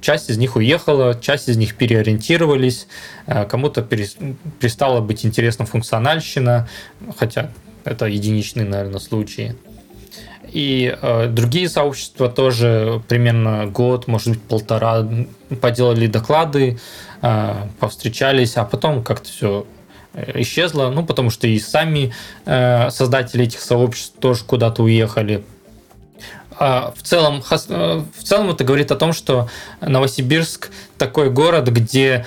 [0.00, 2.86] часть из них уехала, часть из них переориентировались,
[3.26, 6.68] э, кому-то перестала быть интересна функциональщина,
[7.16, 7.50] хотя
[7.84, 9.56] это единичные, наверное, случаи.
[10.54, 15.04] И э, другие сообщества тоже примерно год, может быть, полтора
[15.60, 16.78] поделали доклады,
[17.22, 19.66] э, повстречались, а потом как-то все
[20.12, 22.14] э, исчезло, ну, потому что и сами
[22.46, 25.42] э, создатели этих сообществ тоже куда-то уехали.
[26.56, 29.48] А в целом, э, в целом это говорит о том, что
[29.80, 32.26] Новосибирск такой город, где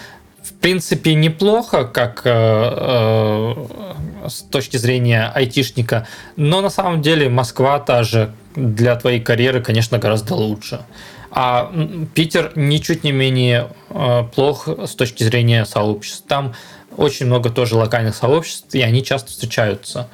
[0.58, 7.80] в принципе неплохо, как э, э, с точки зрения айтишника, но на самом деле Москва
[7.80, 10.82] та же для твоей карьеры, конечно, гораздо лучше.
[11.30, 11.72] А
[12.16, 16.24] Питер ничуть не менее э, плох с точки зрения сообществ.
[16.28, 16.56] Там
[16.96, 20.10] очень много тоже локальных сообществ, и они часто встречаются.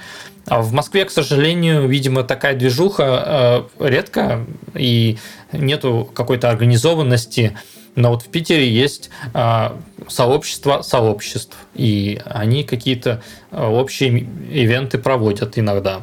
[0.45, 5.17] А в Москве, к сожалению, видимо, такая движуха э, редко, и
[5.53, 7.57] нету какой-то организованности.
[7.95, 9.69] Но вот в Питере есть э,
[10.07, 13.21] сообщество сообществ, и они какие-то
[13.51, 16.01] э, общие ивенты проводят иногда.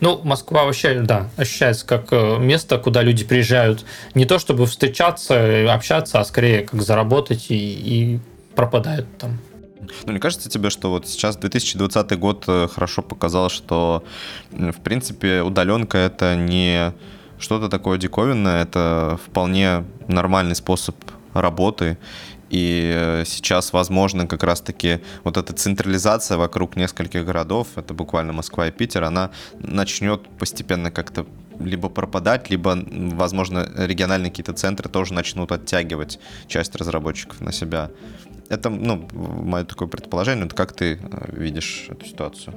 [0.00, 5.72] Ну, Москва вообще, да, ощущается как э, место, куда люди приезжают не то чтобы встречаться,
[5.72, 8.20] общаться, а скорее как заработать и, и
[8.54, 9.38] пропадают там.
[10.06, 14.04] Ну, не кажется тебе, что вот сейчас 2020 год э, хорошо показал, что,
[14.50, 16.92] в принципе, удаленка это не
[17.40, 20.96] что-то такое диковинное, это вполне нормальный способ
[21.34, 21.98] работы,
[22.50, 28.66] и э, сейчас, возможно, как раз-таки вот эта централизация вокруг нескольких городов, это буквально Москва
[28.66, 31.26] и Питер, она начнет постепенно как-то
[31.60, 36.18] либо пропадать, либо, возможно, региональные какие-то центры тоже начнут оттягивать
[36.48, 37.90] часть разработчиков на себя.
[38.48, 40.44] Это, ну, мое такое предположение.
[40.44, 42.54] Вот как ты э, видишь эту ситуацию?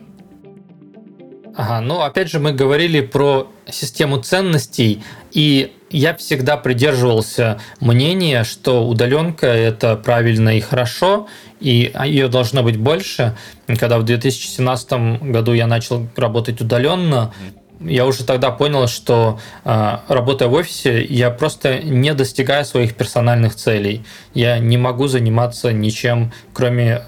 [1.55, 8.87] Ага, ну опять же мы говорили про систему ценностей, и я всегда придерживался мнения, что
[8.87, 11.27] удаленка это правильно и хорошо,
[11.59, 13.37] и ее должно быть больше.
[13.67, 17.31] Когда в 2017 году я начал работать удаленно,
[17.79, 23.55] я уже тогда понял, что э, работая в офисе, я просто не достигаю своих персональных
[23.55, 24.05] целей.
[24.33, 27.03] Я не могу заниматься ничем, кроме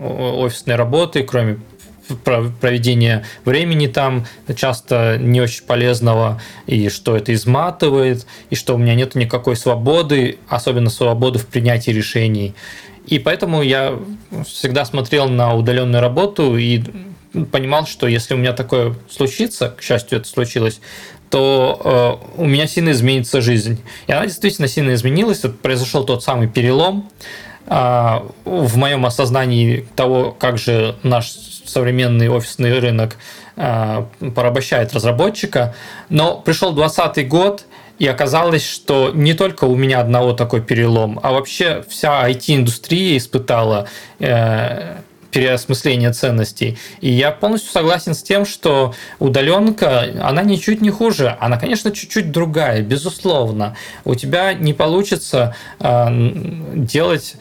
[0.00, 1.58] офисной работы, кроме
[2.24, 4.26] проведения времени там
[4.56, 10.38] часто не очень полезного, и что это изматывает, и что у меня нет никакой свободы,
[10.48, 12.54] особенно свободы в принятии решений.
[13.06, 13.98] И поэтому я
[14.46, 16.82] всегда смотрел на удаленную работу и
[17.50, 20.80] понимал, что если у меня такое случится, к счастью, это случилось,
[21.30, 23.80] то э, у меня сильно изменится жизнь.
[24.06, 25.42] И она действительно сильно изменилась.
[25.42, 27.10] Вот произошел тот самый перелом
[27.66, 31.32] в моем осознании того, как же наш
[31.64, 33.16] современный офисный рынок
[33.56, 34.04] э,
[34.34, 35.74] порабощает разработчика.
[36.08, 37.64] Но пришел 2020 год,
[37.98, 43.88] и оказалось, что не только у меня одного такой перелом, а вообще вся IT-индустрия испытала
[44.18, 44.96] э,
[45.34, 46.78] переосмысление ценностей.
[47.00, 51.36] И я полностью согласен с тем, что удаленка, она ничуть не хуже.
[51.40, 53.76] Она, конечно, чуть-чуть другая, безусловно.
[54.04, 56.06] У тебя не получится э,
[56.74, 57.34] делать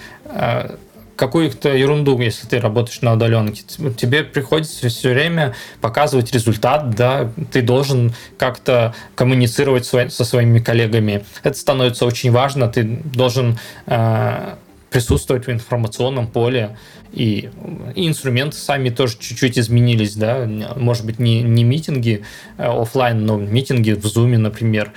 [1.15, 3.63] какую-то ерунду, если ты работаешь на удаленке.
[3.97, 11.23] Тебе приходится все время показывать результат, да, ты должен как-то коммуницировать со своими коллегами.
[11.43, 14.55] Это становится очень важно, ты должен э,
[14.89, 16.77] присутствовать в информационном поле,
[17.11, 17.51] и,
[17.93, 22.23] и инструменты сами тоже чуть-чуть изменились, да, может быть, не, не митинги
[22.57, 24.91] э, офлайн, но митинги в Zoom, например.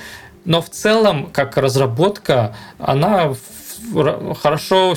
[0.46, 3.34] Но в целом, как разработка, она
[4.40, 4.94] хорошо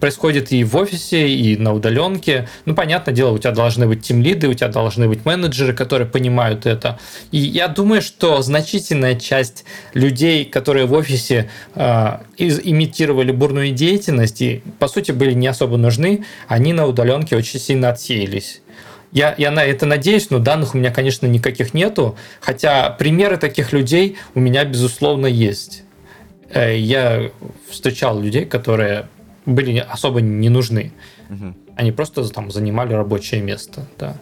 [0.00, 2.48] происходит и в офисе, и на удаленке.
[2.64, 6.66] Ну, понятное дело, у тебя должны быть тимлиды, у тебя должны быть менеджеры, которые понимают
[6.66, 6.98] это.
[7.30, 14.62] И я думаю, что значительная часть людей, которые в офисе э, имитировали бурную деятельность и,
[14.78, 18.60] по сути, были не особо нужны, они на удаленке очень сильно отсеялись.
[19.12, 22.18] Я, я на это надеюсь, но данных у меня, конечно, никаких нету.
[22.40, 25.84] Хотя примеры таких людей у меня, безусловно, есть.
[26.50, 27.30] Э, я
[27.68, 29.06] встречал людей, которые
[29.44, 30.92] были особо не нужны.
[31.30, 31.54] Угу.
[31.76, 34.16] Они просто там занимали рабочее место, да.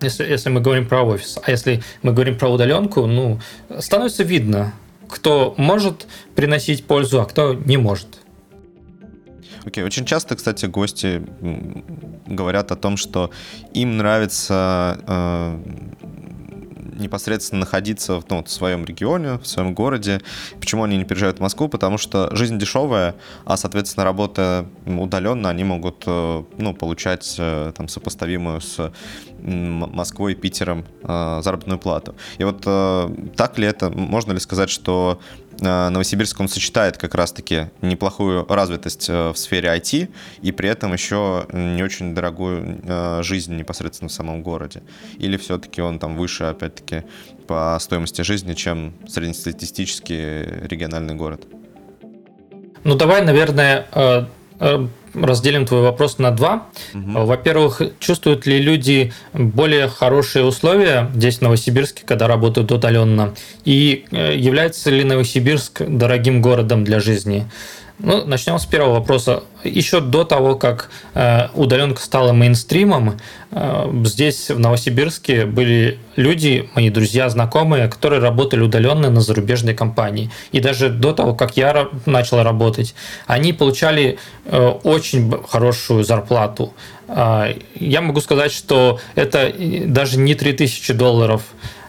[0.00, 3.38] Если, если мы говорим про офис, а если мы говорим про удаленку, ну,
[3.80, 4.72] становится видно,
[5.08, 8.06] кто может приносить пользу, а кто не может.
[9.64, 9.86] Окей, okay.
[9.86, 11.22] очень часто, кстати, гости
[12.26, 13.30] говорят о том, что
[13.74, 15.58] им нравится э,
[17.00, 20.20] непосредственно находиться ну, в своем регионе, в своем городе.
[20.60, 21.68] Почему они не переезжают в Москву?
[21.68, 27.88] Потому что жизнь дешевая, а, соответственно, работа удаленно, они могут э, ну, получать э, там,
[27.88, 28.92] сопоставимую с
[29.42, 32.14] Москвой и Питером э, заработную плату.
[32.38, 32.60] И вот
[33.36, 33.90] так ли это?
[33.90, 35.20] Можно ли сказать, что
[35.58, 40.08] Новосибирск, он сочетает как раз-таки неплохую развитость э, в сфере IT
[40.42, 44.82] и при этом еще не очень дорогую э, жизнь непосредственно в самом городе?
[45.18, 47.02] Или все-таки он там выше, опять-таки,
[47.46, 51.46] по стоимости жизни, чем среднестатистический региональный город?
[52.84, 53.86] Ну, давай, наверное,
[55.14, 56.66] разделим твой вопрос на два.
[56.94, 57.24] Угу.
[57.24, 63.34] Во-первых, чувствуют ли люди более хорошие условия здесь, в Новосибирске, когда работают удаленно?
[63.64, 67.48] И э, является ли Новосибирск дорогим городом для жизни?
[68.02, 69.42] Ну, начнем с первого вопроса.
[69.62, 73.18] Еще до того, как э, удаленка стала мейнстримом,
[73.50, 80.30] э, здесь, в Новосибирске, были люди, мои друзья, знакомые, которые работали удаленно на зарубежной компании.
[80.50, 82.94] И даже до того, как я начал работать,
[83.26, 86.72] они получали э, очень хорошую зарплату.
[87.06, 89.52] Э, я могу сказать, что это
[89.84, 91.42] даже не 3000 долларов,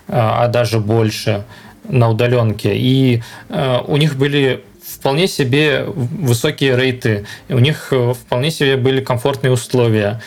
[0.10, 1.46] а даже больше
[1.88, 2.76] на удаленке.
[2.76, 4.66] И у них были
[5.02, 10.22] вполне себе высокие рейты, у них э, вполне себе были комфортные условия.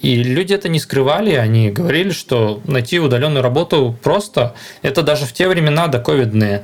[0.00, 5.32] И люди это не скрывали, они говорили, что найти удаленную работу просто, это даже в
[5.32, 6.62] те времена доковидные.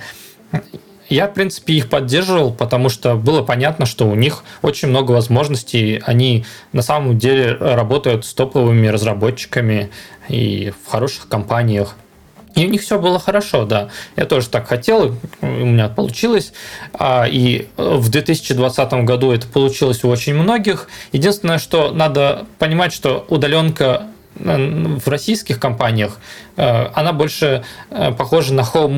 [1.09, 6.01] Я, в принципе, их поддерживал, потому что было понятно, что у них очень много возможностей.
[6.05, 9.91] Они на самом деле работают с топовыми разработчиками
[10.29, 11.97] и в хороших компаниях.
[12.57, 13.91] И у них все было хорошо, да.
[14.17, 16.53] Я тоже так хотел, у меня получилось.
[16.95, 20.89] А, и в 2020 году это получилось у очень многих.
[21.13, 24.07] Единственное, что надо понимать, что удаленка
[24.39, 26.19] в российских компаниях
[26.57, 28.97] э, она больше э, похожа на home.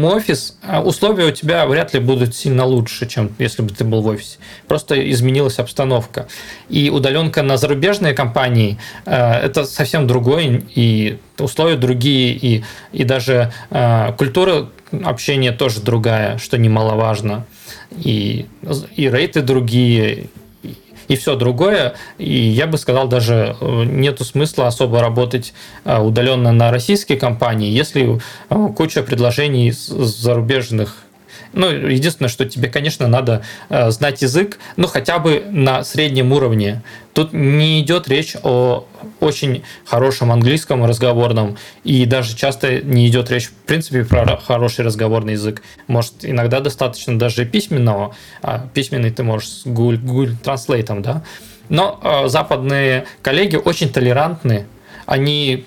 [0.62, 4.06] А условия у тебя вряд ли будут сильно лучше, чем если бы ты был в
[4.06, 4.38] офисе.
[4.66, 6.28] Просто изменилась обстановка.
[6.68, 13.52] И удаленка на зарубежные компании э, это совсем другое, и условия другие, и, и даже
[14.16, 14.68] культура
[15.04, 17.46] общения тоже другая, что немаловажно.
[17.92, 18.46] И,
[18.96, 20.26] и рейты другие,
[21.08, 21.94] и все другое.
[22.18, 25.54] И я бы сказал, даже э, нету смысла особо работать
[25.84, 28.20] э, удаленно на российские компании, если
[28.50, 30.96] э, куча предложений зарубежных
[31.52, 36.82] ну, единственное, что тебе, конечно, надо э, знать язык, ну, хотя бы на среднем уровне.
[37.14, 38.86] Тут не идет речь о
[39.20, 45.32] очень хорошем английском разговорном, и даже часто не идет речь, в принципе, про хороший разговорный
[45.32, 45.62] язык.
[45.86, 51.24] Может, иногда достаточно даже письменного, а письменный ты можешь с Google, Google Translate, да.
[51.68, 54.66] Но э, западные коллеги очень толерантны,
[55.06, 55.64] они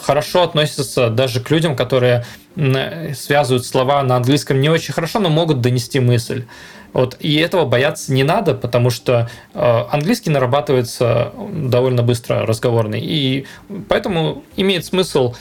[0.00, 2.24] хорошо относятся даже к людям, которые
[2.56, 6.44] связывают слова на английском не очень хорошо, но могут донести мысль.
[6.92, 13.46] Вот, и этого бояться не надо, потому что э, английский нарабатывается довольно быстро разговорный, и
[13.88, 15.34] поэтому имеет смысл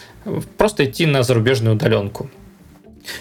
[0.58, 2.32] просто идти на зарубежную удаленку.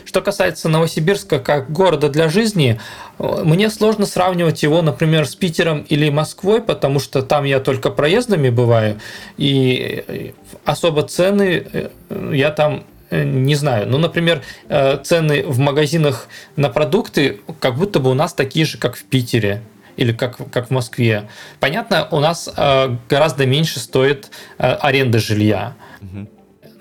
[0.06, 2.81] Что касается Новосибирска как города для жизни,
[3.19, 8.48] мне сложно сравнивать его, например, с Питером или Москвой, потому что там я только проездами
[8.48, 8.98] бываю,
[9.36, 10.32] и
[10.64, 11.90] особо цены э,
[12.32, 18.01] я там Э, не знаю, ну, например, э, цены в магазинах на продукты как будто
[18.01, 19.62] бы у нас такие же, как в Питере
[19.97, 21.28] или как, как в Москве.
[21.60, 25.74] Понятно, у нас э, гораздо меньше стоит аренда жилья.
[26.01, 26.28] Угу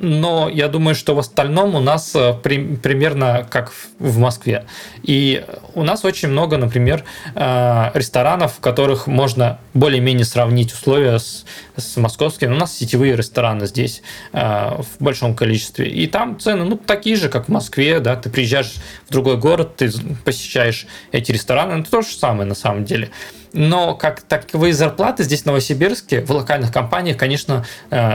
[0.01, 4.65] но я думаю, что в остальном у нас э, при, примерно как в Москве.
[5.03, 5.45] И
[5.75, 7.03] у нас очень много, например,
[7.35, 11.45] э, ресторанов, в которых можно более-менее сравнить условия с,
[11.77, 12.51] с московскими.
[12.51, 14.01] У нас сетевые рестораны здесь
[14.33, 15.87] э, в большом количестве.
[15.87, 17.99] И там цены ну, такие же, как в Москве.
[17.99, 18.15] Да?
[18.15, 18.73] Ты приезжаешь
[19.07, 19.91] в другой город, ты
[20.25, 21.81] посещаешь эти рестораны.
[21.81, 23.11] Это то же самое на самом деле.
[23.53, 27.65] Но как таковые зарплаты здесь в Новосибирске в локальных компаниях, конечно,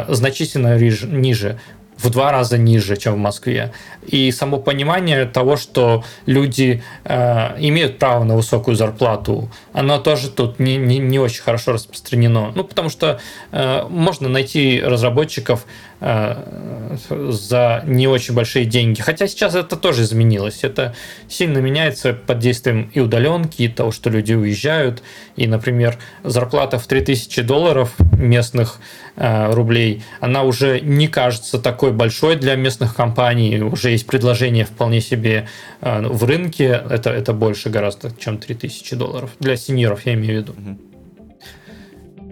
[0.08, 1.60] значительно ниже
[1.98, 3.72] в два раза ниже, чем в Москве.
[4.06, 10.58] И само понимание того, что люди э, имеют право на высокую зарплату, оно тоже тут
[10.58, 12.52] не, не, не очень хорошо распространено.
[12.54, 13.18] Ну, потому что
[13.52, 15.66] э, можно найти разработчиков
[16.00, 16.96] э,
[17.30, 19.00] за не очень большие деньги.
[19.00, 20.60] Хотя сейчас это тоже изменилось.
[20.62, 20.94] Это
[21.28, 25.02] сильно меняется под действием и удаленки, и того, что люди уезжают.
[25.36, 28.78] И, например, зарплата в 3000 долларов местных
[29.16, 33.60] рублей, она уже не кажется такой большой для местных компаний.
[33.60, 35.48] Уже есть предложение вполне себе
[35.80, 36.82] э, в рынке.
[36.88, 39.30] Это, это больше гораздо, чем 3000 долларов.
[39.40, 40.54] Для сеньоров, я имею в виду.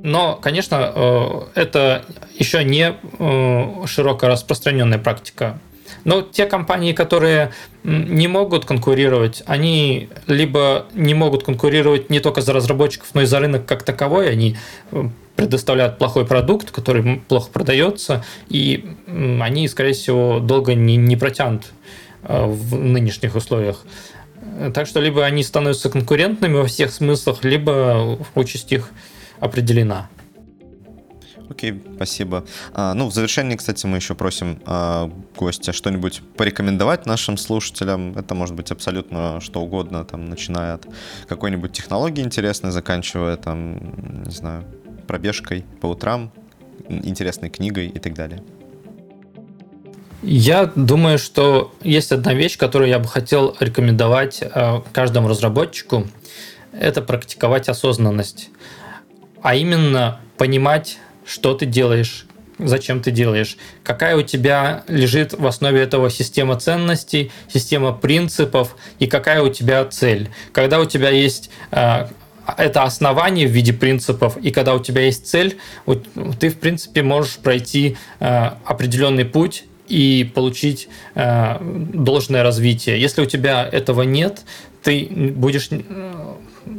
[0.02, 2.05] Но, конечно, э, это
[2.39, 5.59] еще не э, широко распространенная практика.
[6.05, 7.52] Но те компании, которые
[7.82, 13.40] не могут конкурировать, они либо не могут конкурировать не только за разработчиков, но и за
[13.40, 14.56] рынок как таковой, они
[15.36, 21.73] предоставляют плохой продукт, который плохо продается, и они, скорее всего, долго не, не протянут
[22.23, 23.85] э, в нынешних условиях.
[24.73, 28.90] Так что либо они становятся конкурентными во всех смыслах, либо участь их
[29.40, 30.09] определена.
[31.51, 32.44] Окей, спасибо.
[32.73, 38.16] А, ну, в завершении, кстати, мы еще просим а, гостя что-нибудь порекомендовать нашим слушателям.
[38.16, 40.86] Это может быть абсолютно что угодно, там, начиная от
[41.28, 44.65] какой-нибудь технологии интересной, заканчивая, там, не знаю,
[45.05, 46.32] пробежкой по утрам,
[46.89, 48.43] интересной книгой и так далее.
[50.22, 56.06] Я думаю, что есть одна вещь, которую я бы хотел рекомендовать а, каждому разработчику.
[56.72, 58.48] это практиковать осознанность,
[59.43, 62.26] а именно понимать, что ты делаешь,
[62.59, 69.06] зачем ты делаешь, какая у тебя лежит в основе этого система ценностей, система принципов и
[69.06, 70.31] какая у тебя цель.
[70.52, 72.09] Когда у тебя есть э,
[72.57, 75.59] это основание в виде принципов, и когда у тебя есть цель,
[76.39, 83.01] ты, в принципе, можешь пройти э, определенный путь и получить э, должное развитие.
[83.01, 84.43] Если у тебя этого нет,
[84.83, 85.71] ты будешь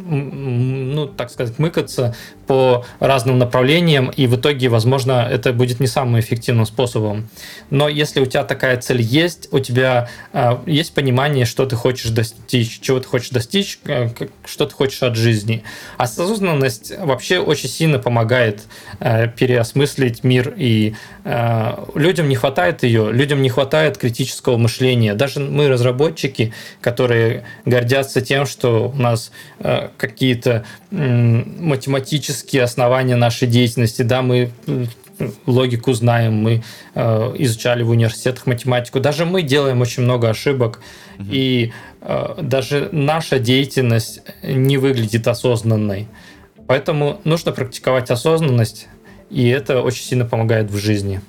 [0.05, 2.15] ну, так сказать, мыкаться
[2.47, 7.27] по разным направлениям, и в итоге, возможно, это будет не самым эффективным способом.
[7.69, 12.11] Но если у тебя такая цель есть, у тебя э, есть понимание, что ты хочешь
[12.11, 14.09] достичь, чего ты хочешь достичь, э,
[14.45, 15.63] что ты хочешь от жизни.
[15.97, 18.63] Осознанность вообще очень сильно помогает
[18.99, 25.15] э, переосмыслить мир, и э, людям не хватает ее, людям не хватает критического мышления.
[25.15, 33.47] Даже мы, разработчики, которые гордятся тем, что у нас э, какие-то э, математические основания нашей
[33.47, 34.01] деятельности.
[34.01, 34.51] Да, мы
[35.45, 36.63] логику знаем, мы
[36.93, 38.99] э, изучали в университетах математику.
[38.99, 40.81] Даже мы делаем очень много ошибок,
[41.17, 41.27] угу.
[41.31, 46.07] и э, даже наша деятельность не выглядит осознанной.
[46.67, 48.87] Поэтому нужно практиковать осознанность,
[49.29, 51.21] и это очень сильно помогает в жизни.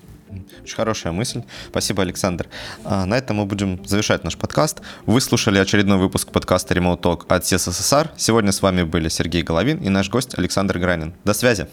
[0.66, 1.44] Очень хорошая мысль.
[1.68, 2.48] Спасибо, Александр.
[2.82, 4.80] А, на этом мы будем завершать наш подкаст.
[5.06, 8.10] Вы слушали очередной выпуск подкаста Remote Talk от СССР.
[8.16, 11.14] Сегодня с вами были Сергей Головин и наш гость Александр Гранин.
[11.24, 11.68] До связи.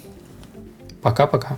[1.01, 1.57] Пока-пока.